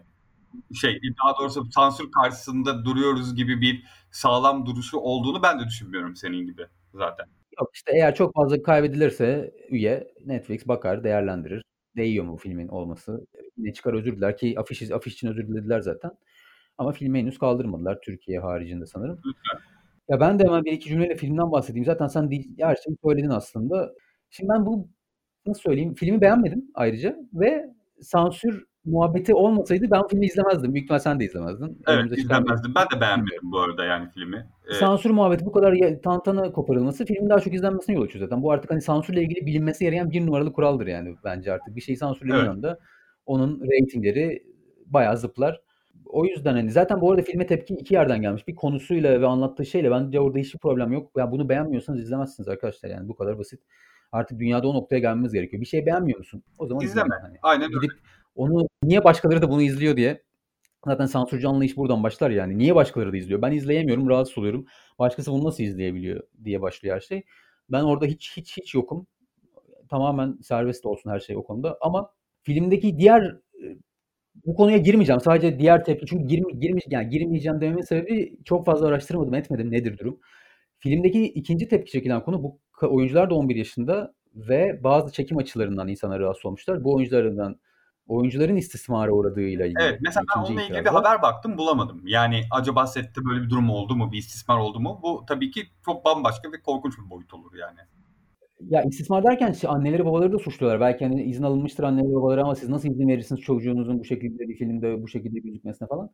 şey 0.81 0.99
daha 1.23 1.39
doğrusu 1.39 1.71
sansür 1.71 2.11
karşısında 2.11 2.85
duruyoruz 2.85 3.35
gibi 3.35 3.61
bir 3.61 3.83
sağlam 4.11 4.65
duruşu 4.65 4.97
olduğunu 4.97 5.43
ben 5.43 5.59
de 5.59 5.65
düşünmüyorum 5.65 6.15
senin 6.15 6.45
gibi 6.45 6.65
zaten. 6.93 7.25
Yok 7.59 7.69
işte 7.73 7.91
eğer 7.95 8.15
çok 8.15 8.33
fazla 8.33 8.63
kaybedilirse 8.63 9.53
üye 9.69 10.13
Netflix 10.25 10.67
bakar, 10.67 11.03
değerlendirir. 11.03 11.63
Değiyor 11.95 12.25
mu 12.25 12.37
filmin 12.37 12.67
olması? 12.67 13.27
Ne 13.57 13.73
çıkar 13.73 13.93
özür 13.93 14.17
diler 14.17 14.37
ki 14.37 14.55
afiş, 14.59 14.91
afiş 14.91 15.13
için 15.13 15.27
özür 15.27 15.47
dilediler 15.47 15.79
zaten. 15.81 16.11
Ama 16.77 16.91
filmi 16.91 17.19
henüz 17.19 17.37
kaldırmadılar 17.37 18.01
Türkiye 18.01 18.39
haricinde 18.39 18.85
sanırım. 18.85 19.21
Ya 20.09 20.19
ben 20.19 20.39
de 20.39 20.43
hemen 20.43 20.65
bir 20.65 20.71
iki 20.71 20.89
cümleyle 20.89 21.15
filmden 21.15 21.51
bahsedeyim. 21.51 21.85
Zaten 21.85 22.07
sen 22.07 22.29
her 22.59 22.75
şeyi 22.75 22.97
söyledin 23.03 23.29
aslında. 23.29 23.93
Şimdi 24.29 24.49
ben 24.49 24.65
bu 24.65 24.87
nasıl 25.45 25.61
söyleyeyim 25.61 25.93
filmi 25.95 26.21
beğenmedim 26.21 26.71
ayrıca 26.73 27.17
ve 27.33 27.69
sansür 28.01 28.65
muhabbeti 28.85 29.33
olmasaydı 29.33 29.85
ben 29.91 30.07
filmi 30.07 30.25
izlemezdim. 30.25 30.73
Büyük 30.73 30.83
ihtimal 30.83 30.99
sen 30.99 31.19
de 31.19 31.25
izlemezdin. 31.25 31.81
Evet 31.87 32.17
izlemezdim. 32.17 32.73
Ben 32.75 32.85
de 32.95 33.01
beğenmedim 33.01 33.51
bu 33.51 33.59
arada 33.59 33.85
yani 33.85 34.09
filmi. 34.09 34.47
Ee... 34.69 34.73
Sansür 34.73 35.09
muhabbeti 35.09 35.45
bu 35.45 35.51
kadar 35.51 35.75
tantana 36.03 36.51
koparılması 36.51 37.05
filmin 37.05 37.29
daha 37.29 37.39
çok 37.39 37.53
izlenmesine 37.53 37.95
yol 37.95 38.03
açıyor 38.03 38.25
zaten. 38.25 38.43
Bu 38.43 38.51
artık 38.51 38.71
hani 38.71 38.81
sansürle 38.81 39.21
ilgili 39.21 39.45
bilinmesi 39.45 39.83
gereken 39.83 40.11
bir 40.11 40.25
numaralı 40.25 40.53
kuraldır 40.53 40.87
yani 40.87 41.15
bence 41.23 41.53
artık. 41.53 41.75
Bir 41.75 41.81
şeyi 41.81 41.97
sansürlediğin 41.97 42.63
evet. 42.63 42.77
onun 43.25 43.61
reytingleri 43.71 44.43
bayağı 44.85 45.17
zıplar. 45.17 45.61
O 46.05 46.25
yüzden 46.25 46.53
hani 46.53 46.71
zaten 46.71 47.01
bu 47.01 47.11
arada 47.11 47.21
filme 47.21 47.47
tepki 47.47 47.73
iki 47.73 47.93
yerden 47.93 48.21
gelmiş. 48.21 48.47
Bir 48.47 48.55
konusuyla 48.55 49.21
ve 49.21 49.27
anlattığı 49.27 49.65
şeyle 49.65 49.91
bence 49.91 50.19
orada 50.19 50.39
hiçbir 50.39 50.59
problem 50.59 50.91
yok. 50.91 51.11
Ya 51.17 51.23
yani 51.23 51.31
bunu 51.31 51.49
beğenmiyorsanız 51.49 51.99
izlemezsiniz 51.99 52.49
arkadaşlar 52.49 52.89
yani 52.89 53.07
bu 53.07 53.15
kadar 53.15 53.39
basit. 53.39 53.61
Artık 54.11 54.39
dünyada 54.39 54.67
o 54.67 54.73
noktaya 54.73 54.99
gelmemiz 54.99 55.33
gerekiyor. 55.33 55.61
Bir 55.61 55.67
şey 55.67 55.85
beğenmiyor 55.85 56.17
musun? 56.17 56.43
O 56.57 56.67
zaman 56.67 56.83
izleme. 56.83 57.07
izleme. 57.07 57.21
Hani. 57.21 57.37
Aynen 57.41 57.67
Gidip 57.67 57.83
öyle. 57.83 57.93
Onu 58.39 58.67
niye 58.83 59.03
başkaları 59.03 59.41
da 59.41 59.49
bunu 59.49 59.61
izliyor 59.61 59.97
diye 59.97 60.23
Zaten 60.85 61.05
sansürcü 61.05 61.47
anlayış 61.47 61.77
buradan 61.77 62.03
başlar 62.03 62.31
yani. 62.31 62.57
Niye 62.57 62.75
başkaları 62.75 63.11
da 63.13 63.17
izliyor? 63.17 63.41
Ben 63.41 63.51
izleyemiyorum, 63.51 64.09
rahatsız 64.09 64.37
oluyorum. 64.37 64.65
Başkası 64.99 65.31
bunu 65.31 65.43
nasıl 65.43 65.63
izleyebiliyor 65.63 66.23
diye 66.43 66.61
başlıyor 66.61 66.95
her 66.95 67.01
şey. 67.01 67.23
Ben 67.71 67.83
orada 67.83 68.05
hiç 68.05 68.37
hiç 68.37 68.57
hiç 68.57 68.75
yokum. 68.75 69.07
Tamamen 69.89 70.37
serbest 70.43 70.85
olsun 70.85 71.09
her 71.09 71.19
şey 71.19 71.37
o 71.37 71.43
konuda. 71.43 71.77
Ama 71.81 72.11
filmdeki 72.43 72.97
diğer 72.99 73.35
bu 74.45 74.55
konuya 74.55 74.77
girmeyeceğim. 74.77 75.21
Sadece 75.21 75.59
diğer 75.59 75.85
tepki 75.85 76.05
çünkü 76.05 76.27
girme, 76.27 76.51
girme, 76.51 76.79
yani 76.89 77.09
girmeyeceğim 77.09 77.61
dememin 77.61 77.81
sebebi 77.81 78.37
çok 78.45 78.65
fazla 78.65 78.87
araştırmadım, 78.87 79.33
etmedim 79.33 79.71
nedir 79.71 79.97
durum. 79.97 80.19
Filmdeki 80.79 81.23
ikinci 81.23 81.67
tepki 81.67 81.91
çekilen 81.91 82.23
konu 82.23 82.43
bu 82.43 82.59
oyuncular 82.81 83.29
da 83.29 83.35
11 83.35 83.55
yaşında 83.55 84.13
ve 84.35 84.83
bazı 84.83 85.13
çekim 85.13 85.37
açılarından 85.37 85.87
insanlar 85.87 86.19
rahatsız 86.19 86.45
olmuşlar. 86.45 86.83
Bu 86.83 86.95
oyunculardan 86.95 87.59
oyuncuların 88.09 88.55
istismara 88.55 89.11
uğradığıyla 89.11 89.65
ilgili. 89.65 89.83
Evet 89.83 89.99
mesela 90.01 90.23
ben 90.35 90.41
onunla 90.41 90.61
ilgili 90.61 90.79
bir 90.79 90.89
haber 90.89 91.21
baktım 91.21 91.57
bulamadım. 91.57 92.01
Yani 92.05 92.41
acaba 92.51 92.87
sette 92.87 93.25
böyle 93.25 93.43
bir 93.43 93.49
durum 93.49 93.69
oldu 93.69 93.95
mu? 93.95 94.11
Bir 94.11 94.17
istismar 94.17 94.57
oldu 94.57 94.79
mu? 94.79 94.99
Bu 95.03 95.23
tabii 95.27 95.51
ki 95.51 95.61
çok 95.85 96.05
bambaşka 96.05 96.51
ve 96.51 96.61
korkunç 96.61 96.93
bir 97.05 97.09
boyut 97.09 97.33
olur 97.33 97.51
yani. 97.55 97.79
Ya 98.69 98.83
istismar 98.83 99.23
derken 99.23 99.55
anneleri 99.67 100.05
babaları 100.05 100.33
da 100.33 100.39
suçluyorlar. 100.39 100.81
Belki 100.81 101.05
hani 101.05 101.23
izin 101.23 101.43
alınmıştır 101.43 101.83
anneleri 101.83 102.13
babaları 102.13 102.43
ama 102.43 102.55
siz 102.55 102.69
nasıl 102.69 102.89
izin 102.89 103.07
verirsiniz 103.07 103.41
çocuğunuzun 103.41 103.99
bu 103.99 104.05
şekilde 104.05 104.49
bir 104.49 104.55
filmde 104.55 105.03
bu 105.03 105.07
şekilde 105.07 105.39
gözükmesine 105.39 105.87
falan. 105.87 106.09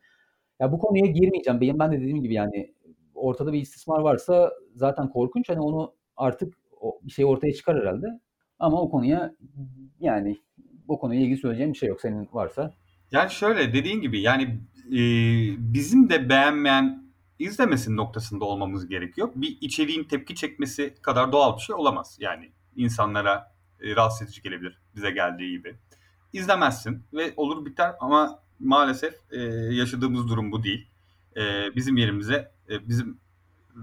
Ya 0.60 0.72
bu 0.72 0.80
konuya 0.80 1.06
girmeyeceğim. 1.06 1.62
Benim 1.62 1.80
ben 1.80 1.92
de 1.92 1.98
dediğim 1.98 2.22
gibi 2.22 2.34
yani 2.34 2.74
ortada 3.16 3.54
bir 3.54 3.62
istismar 3.62 4.00
varsa 4.00 4.52
zaten 4.76 5.10
korkunç. 5.10 5.50
Hani 5.50 5.60
onu 5.60 5.94
artık 6.18 6.54
bir 7.04 7.12
şey 7.12 7.26
ortaya 7.26 7.54
çıkar 7.54 7.82
herhalde. 7.82 8.08
Ama 8.60 8.82
o 8.82 8.90
konuya 8.90 9.36
yani 10.00 10.38
o 10.88 11.00
konuya 11.00 11.22
ilgili 11.22 11.38
söyleyeceğim 11.38 11.74
bir 11.74 11.78
şey 11.78 11.90
yok 11.90 12.02
senin 12.02 12.30
varsa. 12.34 12.74
Yani 13.12 13.32
şöyle 13.32 13.74
dediğin 13.74 14.02
gibi 14.02 14.22
yani 14.22 14.44
e, 14.88 15.00
bizim 15.74 16.10
de 16.10 16.30
beğenmeyen 16.30 17.06
izlemesin 17.40 17.98
noktasında 17.98 18.46
olmamız 18.46 18.88
gerekiyor. 18.88 19.30
Bir 19.36 19.58
içeriğin 19.62 20.04
tepki 20.04 20.36
çekmesi 20.36 20.96
kadar 21.02 21.32
doğal 21.32 21.58
bir 21.58 21.62
şey 21.62 21.76
olamaz. 21.76 22.18
Yani 22.20 22.52
insanlara 22.76 23.52
e, 23.82 23.96
rahatsız 23.96 24.28
edici 24.28 24.42
gelebilir 24.42 24.80
bize 24.96 25.12
geldiği 25.12 25.52
gibi. 25.52 25.76
İzlemezsin 26.34 27.04
ve 27.14 27.34
olur 27.38 27.66
biter 27.66 27.96
ama 28.00 28.40
maalesef 28.60 29.14
e, 29.32 29.40
yaşadığımız 29.72 30.28
durum 30.28 30.52
bu 30.52 30.64
değil. 30.64 30.88
E, 31.38 31.76
bizim 31.76 31.98
yerimize 31.98 32.52
e, 32.70 32.90
bizim 32.90 33.20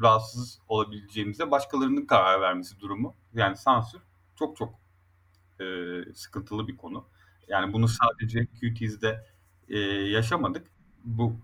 rahatsız 0.02 0.60
olabileceğimize 0.68 1.50
başkalarının 1.50 2.06
karar 2.06 2.40
vermesi 2.40 2.80
durumu. 2.80 3.14
Yani 3.34 3.56
sansür 3.56 4.00
çok 4.38 4.56
çok 4.56 4.74
e, 5.60 5.64
sıkıntılı 6.14 6.68
bir 6.68 6.76
konu. 6.76 7.04
Yani 7.48 7.72
bunu 7.72 7.88
sadece 7.88 8.46
QT'de 8.46 9.26
e, 9.68 9.78
yaşamadık. 9.88 10.66
Bu 11.04 11.36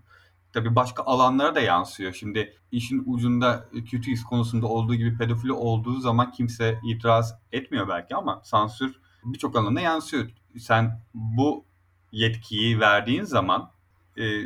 tabii 0.53 0.75
başka 0.75 1.03
alanlara 1.03 1.55
da 1.55 1.59
yansıyor. 1.59 2.13
Şimdi 2.13 2.53
işin 2.71 3.03
ucunda 3.05 3.69
QT's 3.91 4.23
konusunda 4.23 4.67
olduğu 4.67 4.95
gibi 4.95 5.17
pedofili 5.17 5.53
olduğu 5.53 5.99
zaman 5.99 6.31
kimse 6.31 6.79
itiraz 6.83 7.35
etmiyor 7.51 7.87
belki 7.87 8.15
ama 8.15 8.41
sansür 8.43 8.99
birçok 9.23 9.55
alana 9.55 9.81
yansıyor. 9.81 10.29
Sen 10.57 11.01
bu 11.13 11.65
yetkiyi 12.11 12.79
verdiğin 12.79 13.23
zaman 13.23 13.71
e, 14.17 14.43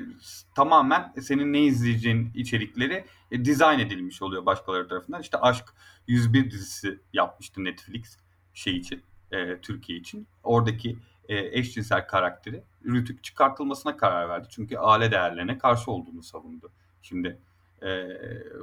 tamamen 0.56 1.14
senin 1.22 1.54
ne 1.54 1.62
izleyeceğin 1.62 2.32
içerikleri 2.36 3.06
e, 3.32 3.46
dizayn 3.46 3.80
edilmiş 3.80 4.22
oluyor 4.22 4.46
başkaları 4.46 4.88
tarafından. 4.88 5.22
İşte 5.22 5.38
Aşk 5.38 5.74
101 6.08 6.52
dizisi 6.52 7.00
yapmıştı 7.14 7.64
Netflix 7.64 8.18
şey 8.54 8.78
için, 8.78 9.04
e, 9.34 9.62
Türkiye 9.62 10.00
için. 10.00 10.28
Oradaki 10.44 10.98
e, 11.30 11.60
eşcinsel 11.60 12.08
karakteri 12.08 12.64
Rütük 12.86 13.24
çıkartılmasına 13.24 13.98
karar 13.98 14.30
verdi. 14.30 14.48
Çünkü 14.50 14.78
aile 14.78 15.12
değerlerine 15.12 15.58
karşı 15.58 15.92
olduğunu 15.92 16.24
savundu. 16.24 16.72
Şimdi 17.02 17.38
e, 17.82 18.08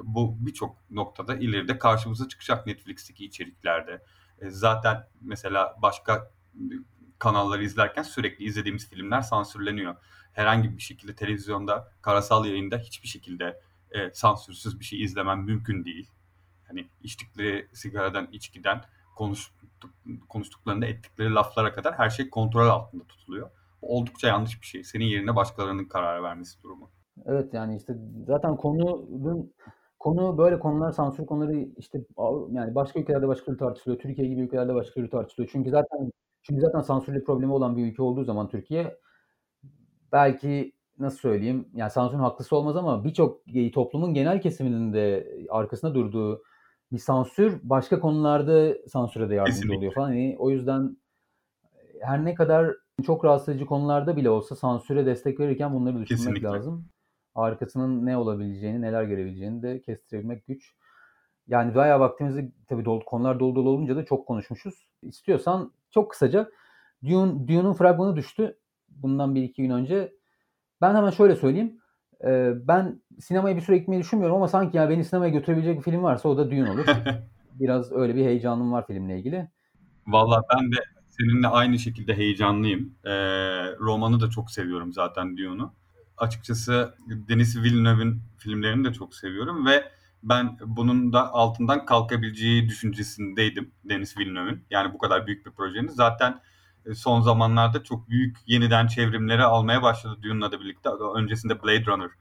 bu 0.03 0.35
birçok 0.39 0.75
noktada 0.91 1.35
ileride 1.35 1.77
karşımıza 1.77 2.27
çıkacak 2.27 2.67
Netflix'teki 2.67 3.25
içeriklerde. 3.25 4.01
E, 4.41 4.49
zaten 4.49 5.07
mesela 5.21 5.75
başka 5.81 6.31
kanalları 7.19 7.63
izlerken 7.63 8.03
sürekli 8.03 8.45
izlediğimiz 8.45 8.89
filmler 8.89 9.21
sansürleniyor. 9.21 9.95
Herhangi 10.33 10.77
bir 10.77 10.81
şekilde 10.81 11.15
televizyonda, 11.15 11.91
karasal 12.01 12.45
yayında 12.45 12.77
hiçbir 12.77 13.07
şekilde 13.07 13.59
e, 13.91 14.11
sansürsüz 14.13 14.79
bir 14.79 14.85
şey 14.85 15.03
izlemem 15.03 15.43
mümkün 15.43 15.85
değil. 15.85 16.09
Hani 16.67 16.87
içtikleri 17.03 17.67
sigaradan, 17.73 18.27
içkiden 18.31 18.81
konuştuk, 19.21 19.91
konuştuklarında 20.29 20.85
ettikleri 20.85 21.33
laflara 21.33 21.73
kadar 21.73 21.93
her 21.93 22.09
şey 22.09 22.29
kontrol 22.29 22.67
altında 22.67 23.03
tutuluyor. 23.03 23.49
Oldukça 23.81 24.27
yanlış 24.27 24.61
bir 24.61 24.65
şey. 24.65 24.83
Senin 24.83 25.05
yerine 25.05 25.35
başkalarının 25.35 25.85
karar 25.85 26.23
vermesi 26.23 26.63
durumu. 26.63 26.89
Evet 27.25 27.53
yani 27.53 27.75
işte 27.77 27.93
zaten 28.27 28.55
konunun 28.57 29.53
konu 29.99 30.37
böyle 30.37 30.59
konular 30.59 30.91
sansür 30.91 31.25
konuları 31.25 31.67
işte 31.77 31.99
yani 32.51 32.75
başka 32.75 32.99
ülkelerde 32.99 33.27
başka 33.27 33.45
türlü 33.45 33.57
tartışılıyor. 33.57 34.01
Türkiye 34.01 34.27
gibi 34.27 34.41
ülkelerde 34.41 34.73
başka 34.73 34.93
türlü 34.93 35.09
tartışılıyor. 35.09 35.49
Çünkü 35.51 35.69
zaten 35.69 36.11
çünkü 36.43 36.61
zaten 36.61 36.81
sansürle 36.81 37.23
problemi 37.23 37.53
olan 37.53 37.77
bir 37.77 37.85
ülke 37.85 38.01
olduğu 38.01 38.23
zaman 38.23 38.49
Türkiye 38.49 38.97
belki 40.11 40.73
nasıl 40.99 41.17
söyleyeyim 41.17 41.69
yani 41.73 41.91
sansürün 41.91 42.21
haklısı 42.21 42.55
olmaz 42.55 42.75
ama 42.75 43.03
birçok 43.03 43.41
toplumun 43.73 44.13
genel 44.13 44.41
kesiminin 44.41 44.93
de 44.93 45.27
arkasında 45.49 45.95
durduğu 45.95 46.43
bir 46.91 46.97
sansür 46.97 47.59
başka 47.63 47.99
konularda 47.99 48.87
sansüre 48.87 49.29
de 49.29 49.35
yardımcı 49.35 49.55
Kesinlikle. 49.55 49.77
oluyor 49.77 49.93
falan. 49.93 50.13
Yani 50.13 50.35
o 50.39 50.49
yüzden 50.49 50.97
her 52.01 52.25
ne 52.25 52.35
kadar 52.35 52.75
çok 53.05 53.25
rahatsız 53.25 53.49
edici 53.49 53.65
konularda 53.65 54.17
bile 54.17 54.29
olsa 54.29 54.55
sansüre 54.55 55.05
destek 55.05 55.39
verirken 55.39 55.73
bunları 55.73 55.99
düşünmek 55.99 56.07
Kesinlikle. 56.07 56.47
lazım. 56.47 56.85
Arkasının 57.35 58.05
ne 58.05 58.17
olabileceğini, 58.17 58.81
neler 58.81 59.03
görebileceğini 59.03 59.61
de 59.61 59.81
kestirebilmek 59.81 60.47
güç. 60.47 60.75
Yani 61.47 61.75
bayağı 61.75 61.99
vaktimizi 61.99 62.51
tabii 62.67 62.85
dolu, 62.85 63.05
konular 63.05 63.39
dolu 63.39 63.55
dolu 63.55 63.69
olunca 63.69 63.95
da 63.95 64.05
çok 64.05 64.27
konuşmuşuz. 64.27 64.87
İstiyorsan 65.01 65.73
çok 65.89 66.11
kısaca 66.11 66.49
Dune, 67.03 67.47
Dune'un 67.47 67.73
fragmanı 67.73 68.15
düştü 68.15 68.57
bundan 68.89 69.35
bir 69.35 69.43
iki 69.43 69.61
gün 69.61 69.69
önce. 69.69 70.13
Ben 70.81 70.95
hemen 70.95 71.09
şöyle 71.09 71.35
söyleyeyim. 71.35 71.80
Ee, 72.23 72.51
ben 72.67 73.01
sinemaya 73.19 73.55
bir 73.55 73.61
süre 73.61 73.77
gitmeyi 73.77 74.01
düşünmüyorum 74.01 74.35
ama 74.35 74.47
sanki 74.47 74.77
ya 74.77 74.89
beni 74.89 75.05
sinemaya 75.05 75.31
götürebilecek 75.31 75.77
bir 75.77 75.83
film 75.83 76.03
varsa 76.03 76.29
o 76.29 76.37
da 76.37 76.51
Dune 76.51 76.71
olur. 76.71 76.85
Biraz 77.59 77.91
öyle 77.91 78.15
bir 78.15 78.25
heyecanım 78.25 78.71
var 78.71 78.87
filmle 78.87 79.19
ilgili. 79.19 79.47
Valla 80.07 80.43
ben 80.55 80.71
de 80.71 80.77
seninle 81.09 81.47
aynı 81.47 81.79
şekilde 81.79 82.17
heyecanlıyım. 82.17 82.95
Ee, 83.05 83.11
romanı 83.79 84.19
da 84.19 84.29
çok 84.29 84.51
seviyorum 84.51 84.93
zaten 84.93 85.37
Dune'u. 85.37 85.73
Açıkçası 86.17 86.95
Denis 87.29 87.57
Villeneuve'in 87.57 88.21
filmlerini 88.37 88.85
de 88.85 88.93
çok 88.93 89.15
seviyorum 89.15 89.65
ve 89.65 89.83
ben 90.23 90.57
bunun 90.65 91.13
da 91.13 91.33
altından 91.33 91.85
kalkabileceği 91.85 92.69
düşüncesindeydim 92.69 93.71
Denis 93.83 94.17
Villeneuve'in. 94.17 94.63
Yani 94.69 94.93
bu 94.93 94.97
kadar 94.97 95.27
büyük 95.27 95.45
bir 95.45 95.51
projenin. 95.51 95.87
Zaten 95.87 96.31
e, 96.31 96.39
son 96.95 97.21
zamanlarda 97.21 97.83
çok 97.83 98.09
büyük 98.09 98.37
yeniden 98.45 98.87
çevrimleri 98.87 99.43
almaya 99.43 99.81
başladı 99.81 100.17
Dune'la 100.23 100.51
da 100.51 100.59
birlikte. 100.59 100.89
Öncesinde 101.15 101.63
Blade 101.63 101.85
Runner 101.85 102.11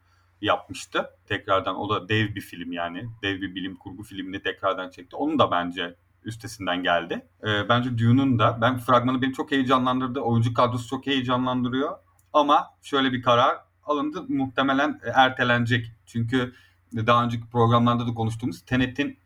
yapmıştı. 0.41 1.11
Tekrardan 1.27 1.77
o 1.77 1.91
da 1.91 2.09
dev 2.09 2.35
bir 2.35 2.41
film 2.41 2.73
yani. 2.73 3.09
Dev 3.23 3.41
bir 3.41 3.55
bilim 3.55 3.77
kurgu 3.77 4.03
filmini 4.03 4.43
tekrardan 4.43 4.91
çekti. 4.91 5.17
Onun 5.17 5.39
da 5.39 5.51
bence 5.51 5.97
üstesinden 6.25 6.83
geldi. 6.83 7.27
E, 7.43 7.69
bence 7.69 7.99
Dune'un 7.99 8.39
da 8.39 8.59
ben 8.61 8.79
fragmanı 8.79 9.23
beni 9.23 9.33
çok 9.33 9.51
heyecanlandırdı. 9.51 10.21
Oyuncu 10.21 10.55
kadrosu 10.55 10.89
çok 10.89 11.07
heyecanlandırıyor. 11.07 11.97
Ama 12.33 12.67
şöyle 12.83 13.13
bir 13.13 13.23
karar 13.23 13.57
alındı. 13.85 14.25
Muhtemelen 14.29 15.01
ertelenecek. 15.15 15.93
Çünkü 16.07 16.55
daha 16.95 17.25
önceki 17.25 17.51
programlarda 17.51 18.07
da 18.07 18.15
konuştuğumuz 18.15 18.65
Tenet'in 18.65 19.19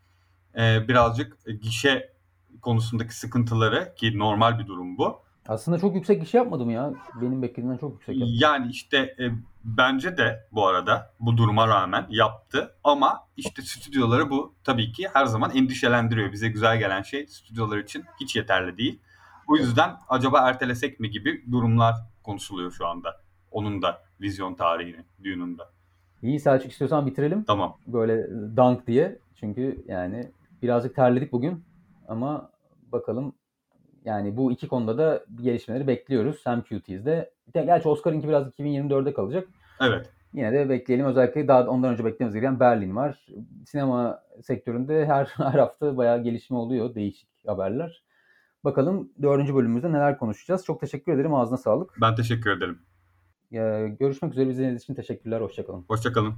e, 0.57 0.87
birazcık 0.87 1.37
gişe 1.61 2.13
konusundaki 2.61 3.15
sıkıntıları 3.15 3.93
ki 3.95 4.19
normal 4.19 4.59
bir 4.59 4.67
durum 4.67 4.97
bu. 4.97 5.24
Aslında 5.47 5.79
çok 5.79 5.95
yüksek 5.95 6.23
iş 6.23 6.33
yapmadım 6.33 6.69
ya. 6.69 6.93
Benim 7.21 7.41
beklediğimden 7.41 7.77
çok 7.77 7.93
yüksek 7.93 8.15
yaptım. 8.17 8.37
Yani 8.39 8.71
işte 8.71 8.97
e, 8.97 9.23
bence 9.63 10.17
de 10.17 10.47
bu 10.51 10.67
arada 10.67 11.13
bu 11.19 11.37
duruma 11.37 11.67
rağmen 11.67 12.05
yaptı. 12.09 12.75
Ama 12.83 13.27
işte 13.37 13.61
stüdyoları 13.61 14.29
bu 14.29 14.53
tabii 14.63 14.91
ki 14.91 15.07
her 15.13 15.25
zaman 15.25 15.51
endişelendiriyor. 15.55 16.31
Bize 16.31 16.49
güzel 16.49 16.79
gelen 16.79 17.01
şey 17.01 17.27
stüdyolar 17.27 17.77
için 17.77 18.03
hiç 18.21 18.35
yeterli 18.35 18.77
değil. 18.77 18.99
O 19.47 19.55
yüzden 19.55 19.95
acaba 20.09 20.49
ertelesek 20.49 20.99
mi 20.99 21.09
gibi 21.09 21.51
durumlar 21.51 21.95
konuşuluyor 22.23 22.71
şu 22.71 22.87
anda. 22.87 23.21
Onun 23.51 23.81
da 23.81 24.01
vizyon 24.21 24.55
tarihini, 24.55 25.03
düğününde. 25.23 25.61
İyi 26.21 26.39
Selçuk 26.39 26.71
istiyorsan 26.71 27.05
bitirelim. 27.05 27.43
Tamam. 27.43 27.77
Böyle 27.87 28.27
dank 28.57 28.87
diye. 28.87 29.19
Çünkü 29.35 29.83
yani 29.87 30.31
birazcık 30.61 30.95
terledik 30.95 31.31
bugün. 31.31 31.63
Ama 32.07 32.49
bakalım 32.91 33.33
yani 34.05 34.37
bu 34.37 34.51
iki 34.51 34.67
konuda 34.67 34.97
da 34.97 35.25
gelişmeleri 35.43 35.87
bekliyoruz. 35.87 36.41
Hem 36.43 36.61
QT's'de. 36.61 37.31
Gerçi 37.53 37.89
Oscar'ınki 37.89 38.27
biraz 38.27 38.47
2024'de 38.47 39.13
kalacak. 39.13 39.47
Evet. 39.81 40.09
Yine 40.33 40.53
de 40.53 40.69
bekleyelim. 40.69 41.05
Özellikle 41.05 41.47
daha 41.47 41.67
ondan 41.67 41.93
önce 41.93 42.05
beklememiz 42.05 42.33
gereken 42.33 42.59
Berlin 42.59 42.95
var. 42.95 43.25
Sinema 43.65 44.19
sektöründe 44.41 45.05
her, 45.05 45.25
her 45.37 45.59
hafta 45.59 45.97
bayağı 45.97 46.23
gelişme 46.23 46.57
oluyor. 46.57 46.95
Değişik 46.95 47.29
haberler. 47.47 48.03
Bakalım 48.63 49.09
dördüncü 49.21 49.55
bölümümüzde 49.55 49.93
neler 49.93 50.17
konuşacağız. 50.17 50.65
Çok 50.65 50.81
teşekkür 50.81 51.11
ederim. 51.13 51.33
Ağzına 51.33 51.57
sağlık. 51.57 51.97
Ben 52.01 52.15
teşekkür 52.15 52.57
ederim. 52.57 52.79
Ee, 53.51 53.95
görüşmek 53.99 54.31
üzere. 54.31 54.49
Bizi 54.49 54.67
için 54.67 54.93
teşekkürler. 54.93 55.41
Hoşçakalın. 55.41 55.85
Hoşçakalın. 55.87 56.33